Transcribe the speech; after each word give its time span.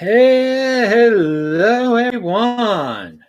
Hey, 0.00 0.88
hello 0.88 1.96
everyone. 1.96 3.24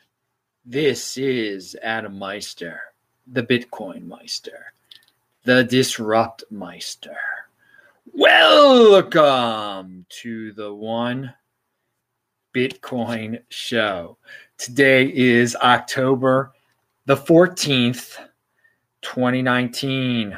This 0.63 1.17
is 1.17 1.75
Adam 1.81 2.19
Meister, 2.19 2.79
the 3.25 3.41
Bitcoin 3.41 4.05
Meister, 4.05 4.71
the 5.45 5.63
Disrupt 5.63 6.43
Meister. 6.51 7.17
Welcome 8.13 10.05
to 10.21 10.53
the 10.53 10.71
One 10.71 11.33
Bitcoin 12.53 13.41
Show. 13.49 14.19
Today 14.59 15.11
is 15.11 15.55
October 15.55 16.53
the 17.07 17.17
14th, 17.17 18.15
2019. 19.01 20.37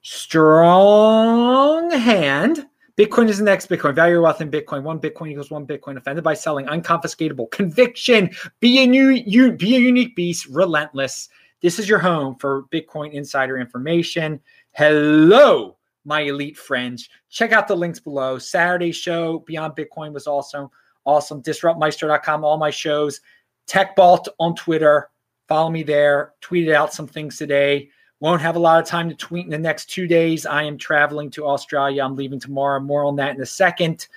Strong 0.00 1.90
hand 1.90 2.64
Bitcoin 2.98 3.28
is 3.28 3.38
the 3.38 3.44
next 3.44 3.68
Bitcoin. 3.68 3.94
Value 3.94 4.14
your 4.14 4.22
wealth 4.22 4.40
in 4.40 4.50
Bitcoin. 4.50 4.82
One 4.82 4.98
Bitcoin 4.98 5.30
equals 5.30 5.52
one 5.52 5.64
Bitcoin. 5.64 5.96
Offended 5.96 6.24
by 6.24 6.34
selling, 6.34 6.66
unconfiscatable. 6.66 7.48
Conviction. 7.52 8.28
Be 8.58 8.82
a 8.82 8.86
new, 8.88 9.10
you 9.10 9.52
be 9.52 9.76
a 9.76 9.78
unique 9.78 10.16
beast. 10.16 10.46
Relentless. 10.46 11.28
This 11.62 11.78
is 11.78 11.88
your 11.88 12.00
home 12.00 12.34
for 12.40 12.64
Bitcoin 12.72 13.12
insider 13.12 13.56
information. 13.56 14.40
Hello, 14.72 15.76
my 16.04 16.22
elite 16.22 16.58
friends. 16.58 17.08
Check 17.30 17.52
out 17.52 17.68
the 17.68 17.76
links 17.76 18.00
below. 18.00 18.36
Saturday 18.36 18.90
show 18.90 19.44
Beyond 19.46 19.76
Bitcoin 19.76 20.12
was 20.12 20.26
awesome. 20.26 20.68
Awesome. 21.04 21.40
Disruptmeister.com. 21.40 22.44
All 22.44 22.58
my 22.58 22.70
shows. 22.70 23.20
TechBalt 23.68 24.26
on 24.40 24.56
Twitter. 24.56 25.10
Follow 25.46 25.70
me 25.70 25.84
there. 25.84 26.32
Tweeted 26.42 26.74
out 26.74 26.92
some 26.92 27.06
things 27.06 27.36
today. 27.38 27.90
Won't 28.20 28.42
have 28.42 28.56
a 28.56 28.60
lot 28.60 28.82
of 28.82 28.88
time 28.88 29.08
to 29.08 29.14
tweet 29.14 29.44
in 29.44 29.50
the 29.50 29.58
next 29.58 29.90
two 29.90 30.08
days. 30.08 30.44
I 30.44 30.64
am 30.64 30.76
traveling 30.76 31.30
to 31.30 31.46
Australia. 31.46 32.02
I'm 32.02 32.16
leaving 32.16 32.40
tomorrow. 32.40 32.80
More 32.80 33.04
on 33.04 33.16
that 33.16 33.36
in 33.36 33.40
a 33.40 33.46
second. 33.46 34.08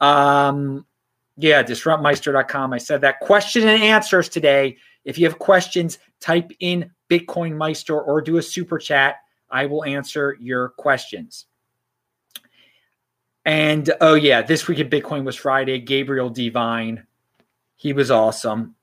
Um, 0.00 0.86
yeah, 1.36 1.62
disruptmeister.com. 1.62 2.72
I 2.72 2.78
said 2.78 3.02
that. 3.02 3.20
Question 3.20 3.68
and 3.68 3.82
answers 3.82 4.28
today. 4.28 4.78
If 5.04 5.18
you 5.18 5.26
have 5.26 5.38
questions, 5.38 5.98
type 6.20 6.50
in 6.60 6.90
Bitcoin 7.10 7.56
Meister 7.56 8.00
or 8.00 8.20
do 8.22 8.38
a 8.38 8.42
super 8.42 8.78
chat. 8.78 9.16
I 9.50 9.66
will 9.66 9.84
answer 9.84 10.36
your 10.40 10.70
questions. 10.70 11.46
And 13.44 13.92
oh, 14.00 14.14
yeah, 14.14 14.40
this 14.42 14.68
week 14.68 14.78
at 14.78 14.88
Bitcoin 14.88 15.24
was 15.24 15.36
Friday. 15.36 15.78
Gabriel 15.80 16.30
Divine, 16.30 17.06
He 17.76 17.92
was 17.92 18.10
awesome. 18.10 18.76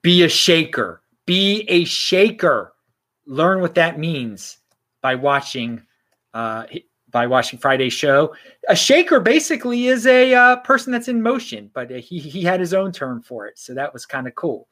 Be 0.00 0.22
a 0.22 0.28
shaker. 0.28 1.02
Be 1.26 1.64
a 1.68 1.84
shaker 1.84 2.73
learn 3.26 3.60
what 3.60 3.74
that 3.74 3.98
means 3.98 4.58
by 5.02 5.14
watching 5.14 5.82
uh, 6.32 6.64
by 7.10 7.26
watching 7.28 7.58
Friday's 7.58 7.92
show. 7.92 8.34
A 8.68 8.74
shaker 8.74 9.20
basically 9.20 9.86
is 9.86 10.06
a 10.06 10.34
uh, 10.34 10.56
person 10.56 10.92
that's 10.92 11.08
in 11.08 11.22
motion, 11.22 11.70
but 11.72 11.90
uh, 11.90 11.96
he 11.96 12.18
he 12.18 12.42
had 12.42 12.60
his 12.60 12.74
own 12.74 12.92
term 12.92 13.22
for 13.22 13.46
it, 13.46 13.58
so 13.58 13.74
that 13.74 13.92
was 13.92 14.04
kind 14.04 14.26
of 14.26 14.34
cool. 14.34 14.68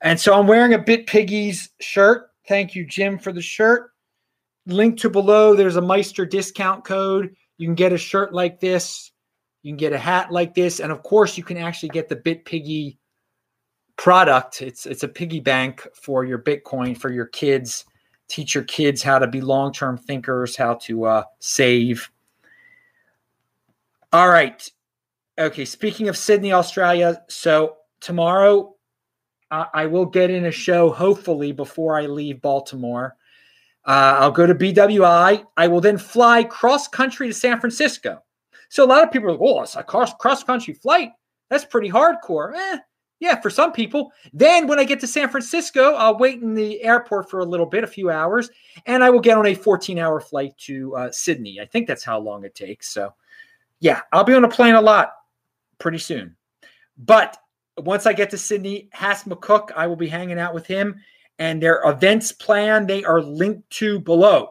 And 0.00 0.20
so 0.20 0.38
I'm 0.38 0.46
wearing 0.46 0.74
a 0.74 0.78
Bit 0.78 1.06
Piggies 1.06 1.70
shirt. 1.80 2.30
Thank 2.46 2.74
you, 2.74 2.86
Jim, 2.86 3.18
for 3.18 3.32
the 3.32 3.42
shirt. 3.42 3.90
Link 4.66 4.98
to 5.00 5.10
below. 5.10 5.54
There's 5.54 5.76
a 5.76 5.80
Meister 5.80 6.26
discount 6.26 6.84
code. 6.84 7.34
You 7.56 7.66
can 7.66 7.74
get 7.74 7.92
a 7.92 7.98
shirt 7.98 8.32
like 8.32 8.60
this. 8.60 9.10
You 9.62 9.72
can 9.72 9.78
get 9.78 9.92
a 9.92 9.98
hat 9.98 10.30
like 10.30 10.54
this, 10.54 10.80
and 10.80 10.92
of 10.92 11.02
course, 11.02 11.36
you 11.36 11.42
can 11.42 11.56
actually 11.56 11.88
get 11.88 12.08
the 12.08 12.16
Bit 12.16 12.44
Piggy 12.44 12.97
product. 13.98 14.62
It's 14.62 14.86
it's 14.86 15.02
a 15.02 15.08
piggy 15.08 15.40
bank 15.40 15.86
for 15.92 16.24
your 16.24 16.38
Bitcoin 16.38 16.96
for 16.96 17.12
your 17.12 17.26
kids. 17.26 17.84
Teach 18.28 18.54
your 18.54 18.64
kids 18.64 19.02
how 19.02 19.18
to 19.18 19.26
be 19.26 19.42
long 19.42 19.72
term 19.72 19.98
thinkers, 19.98 20.56
how 20.56 20.74
to 20.74 21.04
uh, 21.04 21.22
save. 21.40 22.10
All 24.12 24.30
right. 24.30 24.70
Okay. 25.38 25.66
Speaking 25.66 26.08
of 26.08 26.16
Sydney, 26.16 26.52
Australia. 26.52 27.22
So 27.28 27.76
tomorrow, 28.00 28.74
I 29.50 29.86
will 29.86 30.04
get 30.04 30.30
in 30.30 30.46
a 30.46 30.50
show 30.50 30.90
hopefully 30.90 31.52
before 31.52 31.98
I 31.98 32.06
leave 32.06 32.42
Baltimore. 32.42 33.16
Uh, 33.86 34.16
I'll 34.20 34.30
go 34.30 34.46
to 34.46 34.54
BWI. 34.54 35.44
I 35.56 35.68
will 35.68 35.80
then 35.80 35.96
fly 35.96 36.44
cross 36.44 36.86
country 36.86 37.28
to 37.28 37.34
San 37.34 37.58
Francisco. 37.58 38.22
So 38.68 38.84
a 38.84 38.86
lot 38.86 39.02
of 39.02 39.10
people 39.10 39.28
are 39.28 39.32
like, 39.32 39.40
"Oh, 39.40 39.62
it's 39.62 39.76
a 39.76 39.82
cross 39.82 40.12
cross 40.14 40.44
country 40.44 40.74
flight. 40.74 41.12
That's 41.48 41.64
pretty 41.64 41.88
hardcore." 41.88 42.54
Eh, 42.54 42.78
yeah, 43.20 43.40
for 43.40 43.50
some 43.50 43.72
people. 43.72 44.12
Then 44.32 44.66
when 44.66 44.78
I 44.78 44.84
get 44.84 45.00
to 45.00 45.06
San 45.06 45.28
Francisco, 45.28 45.94
I'll 45.94 46.18
wait 46.18 46.40
in 46.40 46.54
the 46.54 46.82
airport 46.82 47.28
for 47.28 47.40
a 47.40 47.44
little 47.44 47.66
bit, 47.66 47.84
a 47.84 47.88
few 47.88 48.10
hours, 48.10 48.50
and 48.86 49.02
I 49.02 49.10
will 49.10 49.20
get 49.20 49.36
on 49.36 49.46
a 49.46 49.54
14 49.54 49.98
hour 49.98 50.20
flight 50.20 50.56
to 50.58 50.94
uh, 50.96 51.10
Sydney. 51.10 51.60
I 51.60 51.66
think 51.66 51.88
that's 51.88 52.04
how 52.04 52.18
long 52.18 52.44
it 52.44 52.54
takes. 52.54 52.88
So, 52.90 53.12
yeah, 53.80 54.02
I'll 54.12 54.24
be 54.24 54.34
on 54.34 54.44
a 54.44 54.48
plane 54.48 54.74
a 54.74 54.80
lot 54.80 55.12
pretty 55.78 55.98
soon. 55.98 56.36
But 56.96 57.36
once 57.76 58.06
I 58.06 58.12
get 58.12 58.30
to 58.30 58.38
Sydney, 58.38 58.88
Hass 58.92 59.24
McCook, 59.24 59.70
I 59.76 59.86
will 59.86 59.96
be 59.96 60.08
hanging 60.08 60.38
out 60.38 60.54
with 60.54 60.66
him, 60.66 61.00
and 61.38 61.62
their 61.62 61.82
events 61.84 62.32
plan 62.32 62.86
they 62.86 63.04
are 63.04 63.20
linked 63.20 63.68
to 63.70 63.98
below, 64.00 64.50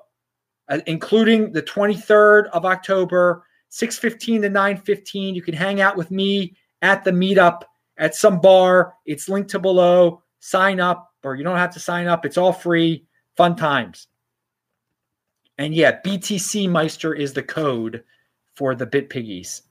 uh, 0.70 0.80
including 0.88 1.54
the 1.54 1.62
23rd 1.62 2.48
of 2.52 2.66
October, 2.66 3.44
6:15 3.70 4.42
to 4.42 4.50
9:15. 4.50 5.36
You 5.36 5.42
can 5.42 5.54
hang 5.54 5.80
out 5.80 5.96
with 5.96 6.12
me 6.12 6.56
at 6.82 7.04
the 7.04 7.12
meetup 7.12 7.64
at 7.98 8.16
some 8.16 8.40
bar. 8.40 8.94
It's 9.06 9.30
linked 9.30 9.52
to 9.52 9.60
below. 9.60 10.22
Sign 10.40 10.80
up, 10.80 11.12
or 11.24 11.36
you 11.36 11.44
don't 11.44 11.58
have 11.58 11.74
to 11.74 11.80
sign 11.80 12.08
up. 12.08 12.26
It's 12.26 12.38
all 12.38 12.54
free. 12.54 13.06
Fun 13.36 13.56
times. 13.56 14.08
And 15.58 15.74
yeah, 15.74 16.00
BTC 16.02 16.70
Meister 16.70 17.14
is 17.14 17.34
the 17.34 17.44
code 17.44 18.04
for 18.56 18.76
the 18.76 18.86
Bit 18.86 19.10
Piggies. 19.10 19.64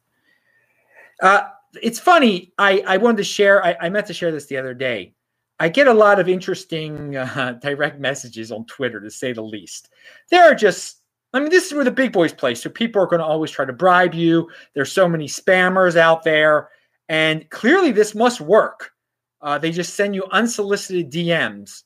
Uh, 1.22 1.42
it's 1.82 2.00
funny. 2.00 2.52
I, 2.58 2.82
I 2.86 2.96
wanted 2.96 3.18
to 3.18 3.24
share, 3.24 3.64
I, 3.64 3.76
I 3.80 3.88
meant 3.88 4.06
to 4.06 4.14
share 4.14 4.32
this 4.32 4.46
the 4.46 4.56
other 4.56 4.74
day. 4.74 5.14
I 5.58 5.68
get 5.68 5.86
a 5.86 5.94
lot 5.94 6.20
of 6.20 6.28
interesting 6.28 7.16
uh, 7.16 7.58
direct 7.62 8.00
messages 8.00 8.52
on 8.52 8.66
Twitter, 8.66 9.00
to 9.00 9.10
say 9.10 9.32
the 9.32 9.42
least. 9.42 9.90
There 10.30 10.44
are 10.44 10.54
just, 10.54 11.00
I 11.32 11.40
mean, 11.40 11.50
this 11.50 11.66
is 11.66 11.74
where 11.74 11.84
the 11.84 11.90
big 11.90 12.12
boys 12.12 12.32
play. 12.32 12.54
So 12.54 12.70
people 12.70 13.02
are 13.02 13.06
going 13.06 13.20
to 13.20 13.26
always 13.26 13.50
try 13.50 13.64
to 13.64 13.72
bribe 13.72 14.14
you. 14.14 14.50
There's 14.74 14.92
so 14.92 15.08
many 15.08 15.26
spammers 15.26 15.96
out 15.96 16.24
there. 16.24 16.70
And 17.08 17.48
clearly, 17.50 17.92
this 17.92 18.14
must 18.14 18.40
work. 18.40 18.90
Uh, 19.40 19.58
they 19.58 19.70
just 19.70 19.94
send 19.94 20.14
you 20.14 20.24
unsolicited 20.32 21.10
DMs. 21.10 21.84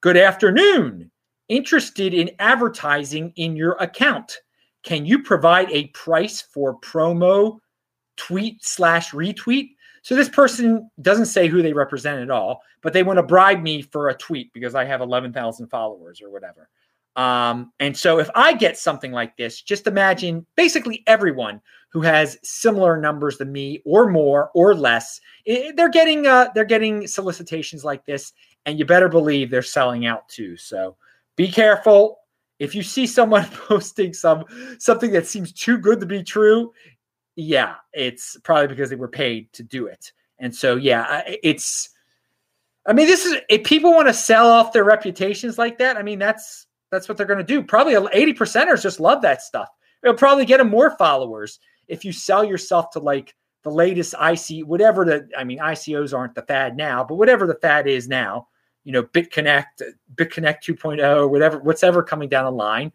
Good 0.00 0.16
afternoon. 0.16 1.10
Interested 1.48 2.12
in 2.12 2.30
advertising 2.38 3.32
in 3.36 3.56
your 3.56 3.72
account? 3.80 4.38
Can 4.82 5.06
you 5.06 5.22
provide 5.22 5.70
a 5.70 5.86
price 5.88 6.42
for 6.42 6.78
promo 6.80 7.58
tweet 8.16 8.64
slash 8.64 9.12
retweet? 9.12 9.70
So 10.02 10.14
this 10.14 10.28
person 10.28 10.90
doesn't 11.00 11.26
say 11.26 11.48
who 11.48 11.62
they 11.62 11.72
represent 11.72 12.20
at 12.20 12.30
all, 12.30 12.62
but 12.82 12.92
they 12.92 13.02
want 13.02 13.18
to 13.18 13.22
bribe 13.22 13.62
me 13.62 13.82
for 13.82 14.08
a 14.08 14.14
tweet 14.14 14.52
because 14.52 14.74
I 14.74 14.84
have 14.84 15.00
11,000 15.00 15.68
followers 15.68 16.22
or 16.22 16.30
whatever. 16.30 16.68
Um, 17.16 17.72
and 17.80 17.96
so 17.96 18.20
if 18.20 18.30
I 18.34 18.52
get 18.52 18.78
something 18.78 19.12
like 19.12 19.36
this, 19.36 19.60
just 19.60 19.86
imagine 19.86 20.46
basically 20.56 21.02
everyone 21.06 21.60
who 21.90 22.02
has 22.02 22.38
similar 22.42 23.00
numbers 23.00 23.38
than 23.38 23.50
me 23.50 23.82
or 23.84 24.08
more 24.08 24.50
or 24.54 24.74
less, 24.74 25.20
they're 25.46 25.88
getting 25.88 26.26
uh, 26.26 26.48
they're 26.54 26.64
getting 26.64 27.06
solicitations 27.06 27.84
like 27.84 28.04
this, 28.04 28.32
and 28.66 28.78
you 28.78 28.84
better 28.84 29.08
believe 29.08 29.50
they're 29.50 29.62
selling 29.62 30.06
out 30.06 30.28
too. 30.28 30.56
So 30.56 30.96
be 31.36 31.48
careful. 31.48 32.18
If 32.58 32.74
you 32.74 32.82
see 32.82 33.06
someone 33.06 33.44
posting 33.52 34.12
some 34.12 34.44
something 34.78 35.12
that 35.12 35.26
seems 35.26 35.52
too 35.52 35.78
good 35.78 36.00
to 36.00 36.06
be 36.06 36.22
true, 36.22 36.72
yeah, 37.36 37.76
it's 37.92 38.36
probably 38.44 38.68
because 38.68 38.90
they 38.90 38.96
were 38.96 39.08
paid 39.08 39.52
to 39.54 39.62
do 39.62 39.86
it. 39.86 40.12
And 40.38 40.54
so 40.54 40.76
yeah, 40.76 41.22
it's 41.26 41.90
I 42.86 42.92
mean, 42.94 43.06
this 43.06 43.24
is 43.26 43.36
if 43.48 43.64
people 43.64 43.92
want 43.92 44.08
to 44.08 44.14
sell 44.14 44.48
off 44.50 44.72
their 44.72 44.84
reputations 44.84 45.58
like 45.58 45.78
that, 45.78 45.96
I 45.96 46.02
mean, 46.02 46.18
that's 46.18 46.66
that's 46.90 47.08
what 47.08 47.18
they're 47.18 47.26
going 47.26 47.38
to 47.38 47.44
do. 47.44 47.62
Probably 47.62 47.94
80 47.94 48.34
percenters 48.34 48.82
just 48.82 48.98
love 48.98 49.22
that 49.22 49.42
stuff. 49.42 49.68
It'll 50.02 50.16
probably 50.16 50.46
get 50.46 50.56
them 50.58 50.70
more 50.70 50.96
followers 50.96 51.60
if 51.88 52.04
you 52.04 52.12
sell 52.12 52.44
yourself 52.44 52.90
to 52.90 53.00
like 53.00 53.34
the 53.64 53.70
latest 53.70 54.14
IC, 54.14 54.66
whatever 54.66 55.04
the, 55.04 55.28
I 55.36 55.44
mean, 55.44 55.58
ICOs 55.58 56.16
aren't 56.16 56.34
the 56.34 56.42
fad 56.42 56.76
now, 56.76 57.02
but 57.02 57.16
whatever 57.16 57.46
the 57.46 57.54
fad 57.56 57.86
is 57.86 58.08
now, 58.08 58.48
you 58.84 58.92
know, 58.92 59.02
BitConnect, 59.02 59.82
BitConnect 60.14 60.62
2.0, 60.64 61.28
whatever, 61.28 61.58
whatever 61.58 62.02
coming 62.02 62.28
down 62.28 62.44
the 62.44 62.52
line, 62.52 62.92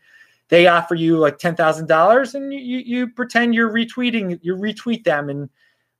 they 0.49 0.67
offer 0.67 0.95
you 0.95 1.17
like 1.17 1.37
$10,000 1.37 2.35
and 2.35 2.53
you, 2.53 2.59
you, 2.59 2.77
you, 2.79 3.07
pretend 3.07 3.55
you're 3.55 3.71
retweeting, 3.71 4.39
you 4.41 4.55
retweet 4.55 5.03
them 5.03 5.29
and 5.29 5.49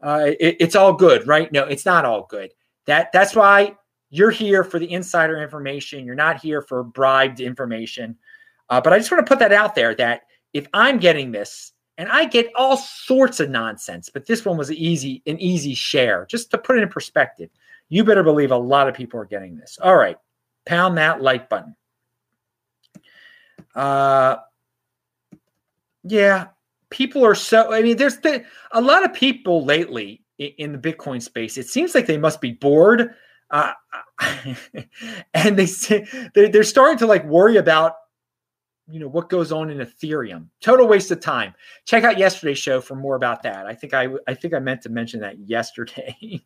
uh, 0.02 0.32
it, 0.40 0.58
it's 0.60 0.76
all 0.76 0.94
good, 0.94 1.28
right? 1.28 1.52
No, 1.52 1.64
it's 1.64 1.86
not 1.86 2.06
all 2.06 2.26
good. 2.30 2.52
That 2.86 3.12
That's 3.12 3.36
why 3.36 3.76
you're 4.10 4.32
here 4.32 4.64
for 4.64 4.80
the 4.80 4.92
insider 4.92 5.42
information. 5.42 6.06
You're 6.06 6.16
not 6.16 6.42
here 6.42 6.62
for 6.62 6.84
bribed 6.84 7.40
information. 7.40 8.18
Uh, 8.70 8.80
but 8.82 8.94
I 8.94 8.98
just 8.98 9.12
want 9.12 9.26
to 9.26 9.30
put 9.30 9.40
that 9.40 9.54
out 9.54 9.76
there 9.76 9.96
that 9.96 10.24
if 10.54 10.68
I'm 10.74 11.00
getting 11.00 11.32
this, 11.32 11.73
and 11.98 12.10
I 12.10 12.26
get 12.26 12.52
all 12.56 12.78
sorts 12.78 13.40
of 13.40 13.50
nonsense, 13.50 14.10
but 14.10 14.26
this 14.26 14.44
one 14.44 14.58
was 14.58 14.72
easy, 14.72 15.22
an 15.28 15.40
easy 15.40 15.76
share. 15.76 16.26
Just 16.30 16.50
to 16.52 16.58
put 16.58 16.78
it 16.78 16.84
in 16.84 16.90
perspective, 16.90 17.50
you 17.90 18.04
better 18.04 18.24
believe 18.24 18.52
a 18.52 18.58
lot 18.58 18.88
of 18.88 18.96
people 18.96 19.20
are 19.20 19.26
getting 19.26 19.56
this. 19.56 19.78
All 19.82 19.96
right, 19.96 20.18
pound 20.66 20.98
that 20.98 21.22
like 21.22 21.50
button. 21.50 21.76
Uh, 23.76 24.38
yeah, 26.04 26.48
people 26.90 27.26
are 27.26 27.36
so. 27.36 27.74
I 27.74 27.82
mean, 27.82 27.98
there's 27.98 28.18
been 28.18 28.46
a 28.72 28.82
lot 28.82 29.06
of 29.06 29.14
people 29.14 29.64
lately 29.64 30.24
in, 30.38 30.72
the 30.72 30.78
Bitcoin 30.78 31.22
space. 31.22 31.58
It 31.58 31.68
seems 31.68 31.94
like 31.94 32.08
they 32.08 32.18
must 32.18 32.42
be 32.42 32.52
bored, 32.54 33.14
uh, 33.52 33.74
and 35.34 35.58
they 35.58 35.68
they're 36.34 36.64
starting 36.64 36.98
to 36.98 37.08
like 37.08 37.26
worry 37.26 37.58
about 37.58 37.94
you 38.90 39.00
know 39.00 39.08
what 39.08 39.30
goes 39.30 39.52
on 39.52 39.70
in 39.70 39.78
ethereum. 39.80 40.48
Total 40.62 40.88
waste 40.88 41.12
of 41.12 41.22
time. 41.22 41.54
Check 41.86 42.04
out 42.04 42.18
yesterday's 42.18 42.58
show 42.58 42.82
for 42.82 42.96
more 42.96 43.16
about 43.16 43.44
that. 43.44 43.66
I 43.66 43.74
think 43.74 43.94
i 43.94 44.08
i 44.28 44.34
think 44.34 44.54
i 44.54 44.60
meant 44.60 44.82
to 44.84 44.90
mention 44.90 45.20
that 45.22 45.40
yesterday. 45.46 46.42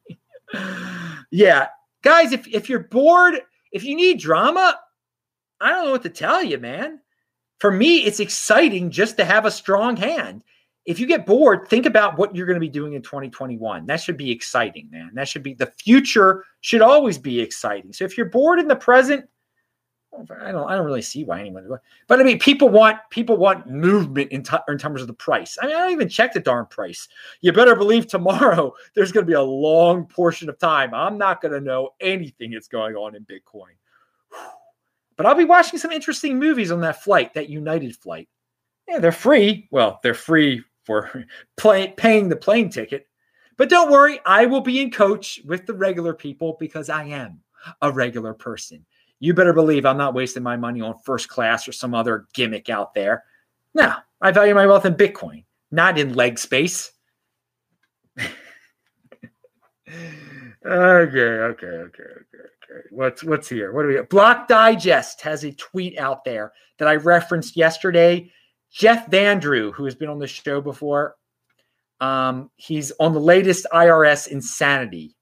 Yeah. 1.31 1.67
Guys 2.03 2.31
if 2.31 2.47
if 2.47 2.69
you're 2.69 2.83
bored 2.83 3.41
if 3.71 3.83
you 3.83 3.95
need 3.95 4.19
drama 4.19 4.79
i 5.59 5.69
don't 5.69 5.85
know 5.85 5.91
what 5.91 6.03
to 6.03 6.09
tell 6.09 6.43
you 6.43 6.57
man. 6.57 6.99
For 7.59 7.71
me 7.71 8.05
it's 8.05 8.19
exciting 8.19 8.91
just 8.91 9.17
to 9.17 9.25
have 9.25 9.45
a 9.45 9.51
strong 9.51 9.97
hand. 9.97 10.43
If 10.85 10.99
you 10.99 11.07
get 11.07 11.25
bored 11.25 11.67
think 11.67 11.85
about 11.85 12.17
what 12.17 12.35
you're 12.35 12.45
going 12.45 12.55
to 12.55 12.61
be 12.61 12.69
doing 12.69 12.93
in 12.93 13.01
2021 13.01 13.87
that 13.87 13.99
should 13.99 14.17
be 14.17 14.29
exciting 14.29 14.89
man. 14.91 15.11
That 15.15 15.27
should 15.27 15.43
be 15.43 15.55
the 15.55 15.73
future 15.83 16.45
should 16.61 16.83
always 16.83 17.17
be 17.17 17.41
exciting. 17.41 17.93
So 17.93 18.05
if 18.05 18.15
you're 18.15 18.29
bored 18.29 18.59
in 18.59 18.67
the 18.67 18.75
present 18.75 19.27
I 20.41 20.51
don't 20.51 20.69
I 20.69 20.75
don't 20.75 20.85
really 20.85 21.01
see 21.01 21.23
why 21.23 21.39
anyone 21.39 21.67
would. 21.67 21.79
But 22.07 22.19
I 22.19 22.23
mean, 22.23 22.39
people 22.39 22.69
want 22.69 22.97
people 23.09 23.37
want 23.37 23.69
movement 23.69 24.31
in, 24.31 24.43
t- 24.43 24.57
in 24.67 24.77
terms 24.77 25.01
of 25.01 25.07
the 25.07 25.13
price. 25.13 25.57
I 25.61 25.67
mean, 25.67 25.75
I 25.75 25.79
don't 25.79 25.91
even 25.91 26.09
check 26.09 26.33
the 26.33 26.39
darn 26.39 26.65
price. 26.67 27.07
You 27.41 27.51
better 27.53 27.75
believe 27.75 28.07
tomorrow 28.07 28.73
there's 28.95 29.11
going 29.11 29.25
to 29.25 29.29
be 29.29 29.35
a 29.35 29.41
long 29.41 30.05
portion 30.05 30.49
of 30.49 30.57
time. 30.59 30.93
I'm 30.93 31.17
not 31.17 31.41
going 31.41 31.53
to 31.53 31.61
know 31.61 31.91
anything 31.99 32.51
that's 32.51 32.67
going 32.67 32.95
on 32.95 33.15
in 33.15 33.25
Bitcoin. 33.25 33.75
But 35.15 35.25
I'll 35.25 35.33
be 35.33 35.45
watching 35.45 35.79
some 35.79 35.91
interesting 35.91 36.37
movies 36.37 36.71
on 36.71 36.79
that 36.81 37.01
flight, 37.01 37.33
that 37.33 37.49
United 37.49 37.95
flight. 37.95 38.29
Yeah, 38.87 38.99
they're 38.99 39.11
free. 39.11 39.67
Well, 39.71 39.99
they're 40.03 40.13
free 40.13 40.63
for 40.83 41.25
play, 41.57 41.87
paying 41.97 42.29
the 42.29 42.35
plane 42.35 42.69
ticket. 42.69 43.07
But 43.57 43.69
don't 43.71 43.89
worry, 43.89 44.19
I 44.27 44.45
will 44.45 44.61
be 44.61 44.79
in 44.79 44.91
coach 44.91 45.41
with 45.43 45.65
the 45.65 45.73
regular 45.73 46.13
people 46.13 46.55
because 46.59 46.87
I 46.87 47.05
am 47.05 47.39
a 47.81 47.91
regular 47.91 48.35
person 48.35 48.85
you 49.19 49.33
better 49.33 49.53
believe 49.53 49.85
I'm 49.85 49.97
not 49.97 50.13
wasting 50.13 50.43
my 50.43 50.57
money 50.57 50.81
on 50.81 50.99
first 50.99 51.27
class 51.29 51.67
or 51.67 51.71
some 51.71 51.93
other 51.93 52.27
gimmick 52.33 52.69
out 52.69 52.93
there. 52.93 53.23
No, 53.73 53.93
I 54.21 54.31
value 54.31 54.53
my 54.53 54.67
wealth 54.67 54.85
in 54.85 54.95
Bitcoin, 54.95 55.43
not 55.71 55.97
in 55.97 56.13
leg 56.13 56.37
space. 56.39 56.91
okay, 58.19 58.29
okay, 60.65 61.25
okay, 61.25 61.65
okay, 61.65 62.03
okay. 62.03 62.87
What's 62.91 63.23
what's 63.23 63.49
here? 63.49 63.73
What 63.73 63.83
do 63.83 63.87
we 63.89 63.95
got? 63.95 64.09
Block 64.09 64.47
Digest 64.47 65.21
has 65.21 65.43
a 65.43 65.51
tweet 65.53 65.97
out 65.97 66.23
there 66.23 66.51
that 66.77 66.87
I 66.87 66.95
referenced 66.95 67.55
yesterday. 67.55 68.31
Jeff 68.71 69.09
Vandrew, 69.09 69.73
who 69.73 69.85
has 69.85 69.95
been 69.95 70.09
on 70.09 70.19
the 70.19 70.27
show 70.27 70.61
before, 70.61 71.15
um, 72.01 72.51
he's 72.57 72.91
on 72.99 73.13
the 73.13 73.19
latest 73.19 73.65
IRS 73.73 74.27
insanity. 74.27 75.15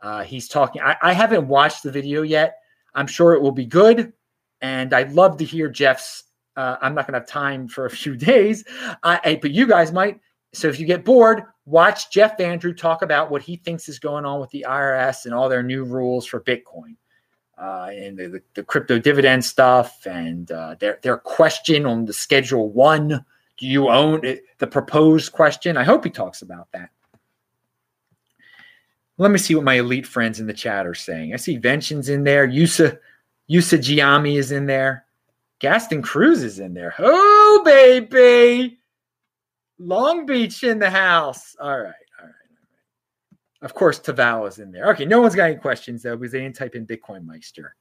Uh, 0.00 0.24
he's 0.24 0.48
talking. 0.48 0.80
I, 0.82 0.96
I 1.02 1.12
haven't 1.12 1.46
watched 1.46 1.82
the 1.82 1.92
video 1.92 2.22
yet 2.22 2.56
I'm 2.94 3.06
sure 3.06 3.34
it 3.34 3.42
will 3.42 3.52
be 3.52 3.66
good. 3.66 4.12
And 4.60 4.92
I'd 4.92 5.12
love 5.12 5.36
to 5.38 5.44
hear 5.44 5.68
Jeff's. 5.68 6.24
Uh, 6.56 6.76
I'm 6.82 6.94
not 6.94 7.06
going 7.06 7.14
to 7.14 7.20
have 7.20 7.28
time 7.28 7.68
for 7.68 7.86
a 7.86 7.90
few 7.90 8.16
days, 8.32 8.64
I, 9.02 9.38
but 9.40 9.52
you 9.52 9.66
guys 9.66 9.92
might. 9.92 10.20
So 10.52 10.68
if 10.68 10.80
you 10.80 10.86
get 10.86 11.04
bored, 11.04 11.44
watch 11.64 12.10
Jeff 12.10 12.36
Vandrew 12.36 12.76
talk 12.76 13.02
about 13.02 13.30
what 13.30 13.42
he 13.42 13.56
thinks 13.56 13.88
is 13.88 13.98
going 13.98 14.24
on 14.24 14.40
with 14.40 14.50
the 14.50 14.66
IRS 14.68 15.24
and 15.24 15.34
all 15.34 15.48
their 15.48 15.62
new 15.62 15.84
rules 15.84 16.26
for 16.26 16.40
Bitcoin. 16.40 16.96
Uh, 17.56 17.90
and 17.92 18.18
the, 18.18 18.28
the, 18.28 18.42
the, 18.54 18.62
crypto 18.62 18.98
dividend 18.98 19.44
stuff 19.44 20.06
and 20.06 20.50
uh, 20.50 20.74
their 20.80 20.98
their 21.02 21.18
question 21.18 21.84
on 21.84 22.06
the 22.06 22.12
Schedule 22.12 22.70
One. 22.70 23.24
Do 23.58 23.66
you 23.66 23.90
own 23.90 24.24
it? 24.24 24.44
The 24.58 24.66
proposed 24.66 25.32
question. 25.32 25.76
I 25.76 25.84
hope 25.84 26.02
he 26.02 26.10
talks 26.10 26.40
about 26.40 26.68
that. 26.72 26.88
Let 29.20 29.32
me 29.32 29.38
see 29.38 29.54
what 29.54 29.64
my 29.64 29.74
elite 29.74 30.06
friends 30.06 30.40
in 30.40 30.46
the 30.46 30.54
chat 30.54 30.86
are 30.86 30.94
saying. 30.94 31.34
I 31.34 31.36
see 31.36 31.58
Vention's 31.58 32.08
in 32.08 32.24
there. 32.24 32.48
Yusa 32.48 32.98
Yusa 33.50 33.78
Giami 33.78 34.38
is 34.38 34.50
in 34.50 34.64
there. 34.64 35.04
Gaston 35.58 36.00
Cruz 36.00 36.42
is 36.42 36.58
in 36.58 36.72
there. 36.72 36.94
Oh, 36.98 37.60
baby. 37.62 38.78
Long 39.78 40.24
Beach 40.24 40.64
in 40.64 40.78
the 40.78 40.88
house. 40.88 41.54
All 41.60 41.78
right. 41.78 41.92
All 42.18 42.26
right. 42.26 42.34
Of 43.60 43.74
course, 43.74 44.00
Taval 44.00 44.48
is 44.48 44.58
in 44.58 44.72
there. 44.72 44.88
Okay. 44.92 45.04
No 45.04 45.20
one's 45.20 45.34
got 45.34 45.50
any 45.50 45.56
questions, 45.56 46.02
though, 46.02 46.16
because 46.16 46.32
they 46.32 46.40
didn't 46.40 46.56
type 46.56 46.74
in 46.74 46.86
Bitcoin 46.86 47.26
Meister. 47.26 47.76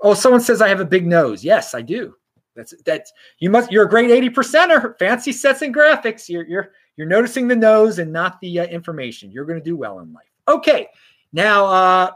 Oh, 0.00 0.14
someone 0.14 0.40
says 0.40 0.60
I 0.60 0.66
have 0.66 0.80
a 0.80 0.84
big 0.84 1.06
nose. 1.06 1.44
Yes, 1.44 1.76
I 1.76 1.82
do. 1.82 2.16
That's 2.56 2.74
that's 2.84 3.12
you 3.38 3.50
must 3.50 3.70
you're 3.70 3.84
a 3.84 3.88
great 3.88 4.10
80 4.10 4.30
percenter. 4.30 4.98
Fancy 4.98 5.30
sets 5.30 5.62
and 5.62 5.72
graphics. 5.72 6.28
You're 6.28 6.44
you're 6.44 6.70
you're 6.96 7.06
noticing 7.06 7.46
the 7.46 7.54
nose 7.54 8.00
and 8.00 8.12
not 8.12 8.40
the 8.40 8.58
uh, 8.58 8.64
information. 8.64 9.30
You're 9.30 9.44
going 9.44 9.60
to 9.60 9.64
do 9.64 9.76
well 9.76 10.00
in 10.00 10.12
life. 10.12 10.24
Okay, 10.48 10.88
now 11.32 11.66
uh, 11.66 12.10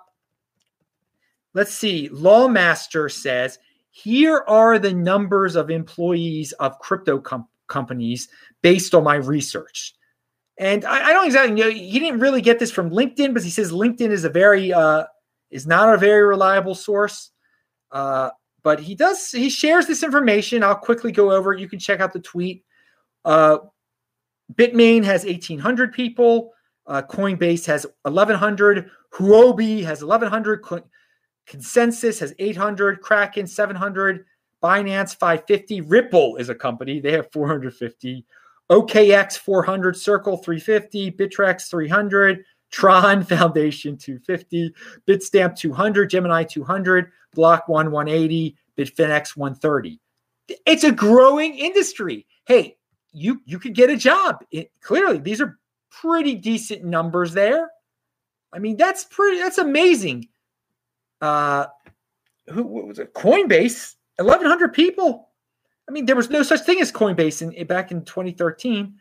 let's 1.55 1.73
see. 1.73 2.09
Lawmaster 2.11 3.11
says 3.11 3.59
here 3.91 4.45
are 4.47 4.79
the 4.79 4.93
numbers 4.93 5.57
of 5.57 5.71
employees 5.71 6.53
of 6.53 6.79
crypto 6.81 7.19
com- 7.19 7.49
companies 7.67 8.29
based 8.63 8.95
on 8.95 9.05
my 9.05 9.15
research. 9.15 9.95
And 10.59 10.85
I, 10.85 11.09
I 11.09 11.13
don't 11.13 11.27
exactly 11.27 11.55
know. 11.55 11.71
He 11.71 11.99
didn't 11.99 12.21
really 12.21 12.41
get 12.41 12.59
this 12.59 12.71
from 12.71 12.91
LinkedIn, 12.91 13.35
but 13.35 13.43
he 13.43 13.51
says 13.51 13.73
LinkedIn 13.73 14.11
is 14.11 14.25
a 14.25 14.31
very 14.31 14.73
uh, 14.73 15.05
is 15.51 15.67
not 15.67 15.93
a 15.93 15.99
very 15.99 16.25
reliable 16.25 16.75
source. 16.75 17.31
Uh, 17.91 18.31
but 18.63 18.81
he 18.81 18.95
does 18.95 19.31
he 19.31 19.49
shares 19.49 19.87
this 19.87 20.03
information. 20.03 20.65
I'll 20.65 20.75
quickly 20.75 21.13
go 21.13 21.31
over. 21.31 21.53
You 21.53 21.69
can 21.69 21.79
check 21.79 22.01
out 22.01 22.13
the 22.13 22.21
tweet. 22.21 22.65
Uh, 23.25 23.59
Bitmain 24.55 25.05
has 25.05 25.25
1,800 25.25 25.93
people. 25.93 26.53
Uh, 26.87 27.03
Coinbase 27.03 27.67
has 27.67 27.87
1,100. 28.03 28.91
Huobi 29.15 29.83
has 29.85 30.03
1,100. 30.03 30.63
Co- 30.63 30.83
ConsenSys 31.49 32.21
has 32.21 32.35
800. 32.39 33.01
Kraken 33.01 33.47
700. 33.47 34.25
Binance 34.63 35.17
550. 35.17 35.83
Ripple 35.83 36.37
is 36.37 36.49
a 36.49 36.55
company. 36.55 37.01
They 37.01 37.13
have 37.13 37.31
450. 37.33 38.25
OKX 38.71 39.39
400. 39.39 39.97
Circle 39.97 40.39
350. 40.39 41.13
Bittrex 41.13 41.69
300. 41.71 42.45
Tron 42.71 43.25
Foundation 43.25 43.97
250. 43.97 44.73
Bitstamp 45.07 45.57
200. 45.57 46.11
Gemini 46.11 46.45
200. 46.45 47.11
Block 47.35 47.69
1 47.69 47.91
180. 47.91 48.57
Bitfinex 48.77 49.37
130. 49.37 50.01
It's 50.65 50.85
a 50.85 50.93
growing 50.93 51.55
industry. 51.55 52.27
Hey, 52.45 52.77
you 53.13 53.41
you 53.47 53.59
could 53.59 53.75
get 53.75 53.91
a 53.91 53.97
job. 53.97 54.45
It, 54.51 54.71
clearly, 54.81 55.19
these 55.19 55.41
are 55.41 55.59
pretty 56.01 56.35
decent 56.35 56.85
numbers 56.85 57.33
there. 57.33 57.71
I 58.53 58.59
mean, 58.59 58.77
that's 58.77 59.05
pretty, 59.05 59.39
that's 59.39 59.59
amazing. 59.59 60.29
Uh, 61.21 61.67
who 62.49 62.63
was 62.63 62.99
it? 62.99 63.15
Coinbase, 63.15 63.95
1,100 64.17 64.73
people. 64.73 65.31
I 65.89 65.93
mean, 65.93 66.07
there 66.07 66.17
was 66.17 66.31
no 66.31 66.43
such 66.43 66.61
thing 66.61 66.81
as 66.81 66.93
Coinbase 66.93 67.43
in, 67.43 67.67
back 67.67 67.91
in 67.91 68.05
2013. 68.05 68.95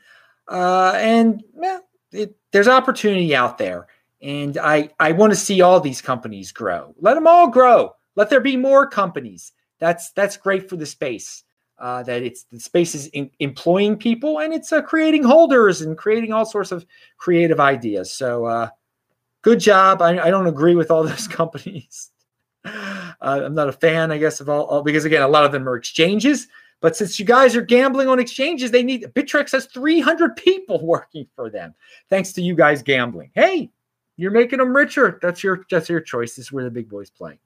Uh, 0.47 0.93
and 0.95 1.43
well, 1.53 1.81
it, 2.11 2.35
there's 2.51 2.67
opportunity 2.67 3.35
out 3.35 3.57
there. 3.57 3.87
And 4.21 4.57
I, 4.57 4.89
I 4.99 5.11
want 5.11 5.33
to 5.33 5.37
see 5.37 5.61
all 5.61 5.79
these 5.79 6.01
companies 6.01 6.51
grow. 6.51 6.95
Let 6.99 7.15
them 7.15 7.27
all 7.27 7.47
grow. 7.47 7.95
Let 8.15 8.29
there 8.29 8.41
be 8.41 8.57
more 8.57 8.87
companies. 8.87 9.51
That's 9.79 10.11
that's 10.11 10.37
great 10.37 10.69
for 10.69 10.77
the 10.77 10.85
space 10.85 11.43
uh, 11.77 12.03
that 12.03 12.23
it's 12.23 12.43
the 12.51 12.59
space 12.59 12.95
is 12.95 13.07
in, 13.07 13.29
employing 13.39 13.97
people 13.97 14.39
and 14.39 14.53
it's 14.53 14.71
uh, 14.71 14.81
creating 14.81 15.23
holders 15.23 15.81
and 15.81 15.97
creating 15.97 16.31
all 16.31 16.45
sorts 16.45 16.71
of 16.71 16.85
creative 17.17 17.59
ideas. 17.59 18.13
So, 18.13 18.45
uh, 18.45 18.69
good 19.41 19.59
job. 19.59 20.01
I, 20.01 20.19
I, 20.19 20.29
don't 20.29 20.47
agree 20.47 20.75
with 20.75 20.89
all 20.89 21.03
those 21.03 21.27
companies. 21.29 22.11
Uh, 22.63 23.13
I'm 23.21 23.53
not 23.53 23.69
a 23.69 23.73
fan, 23.73 24.11
I 24.11 24.17
guess, 24.17 24.39
of 24.39 24.49
all, 24.49 24.65
all, 24.65 24.81
because 24.81 25.05
again, 25.05 25.21
a 25.21 25.27
lot 25.27 25.45
of 25.45 25.51
them 25.51 25.67
are 25.67 25.75
exchanges. 25.75 26.47
But 26.81 26.95
since 26.95 27.19
you 27.19 27.25
guys 27.25 27.55
are 27.55 27.61
gambling 27.61 28.07
on 28.07 28.19
exchanges, 28.19 28.71
they 28.71 28.83
need 28.83 29.03
Bittrex 29.13 29.51
has 29.51 29.65
300 29.67 30.35
people 30.35 30.85
working 30.85 31.27
for 31.35 31.49
them, 31.49 31.73
thanks 32.09 32.33
to 32.33 32.41
you 32.41 32.55
guys 32.55 32.83
gambling. 32.83 33.31
Hey, 33.33 33.69
you're 34.17 34.31
making 34.31 34.59
them 34.59 34.75
richer. 34.75 35.19
That's 35.21 35.43
your 35.43 35.65
that's 35.69 35.89
your 35.89 36.01
choice. 36.01 36.35
This 36.35 36.45
is 36.45 36.51
where 36.51 36.63
the 36.63 36.71
big 36.71 36.89
boys 36.89 37.09
play. 37.09 37.39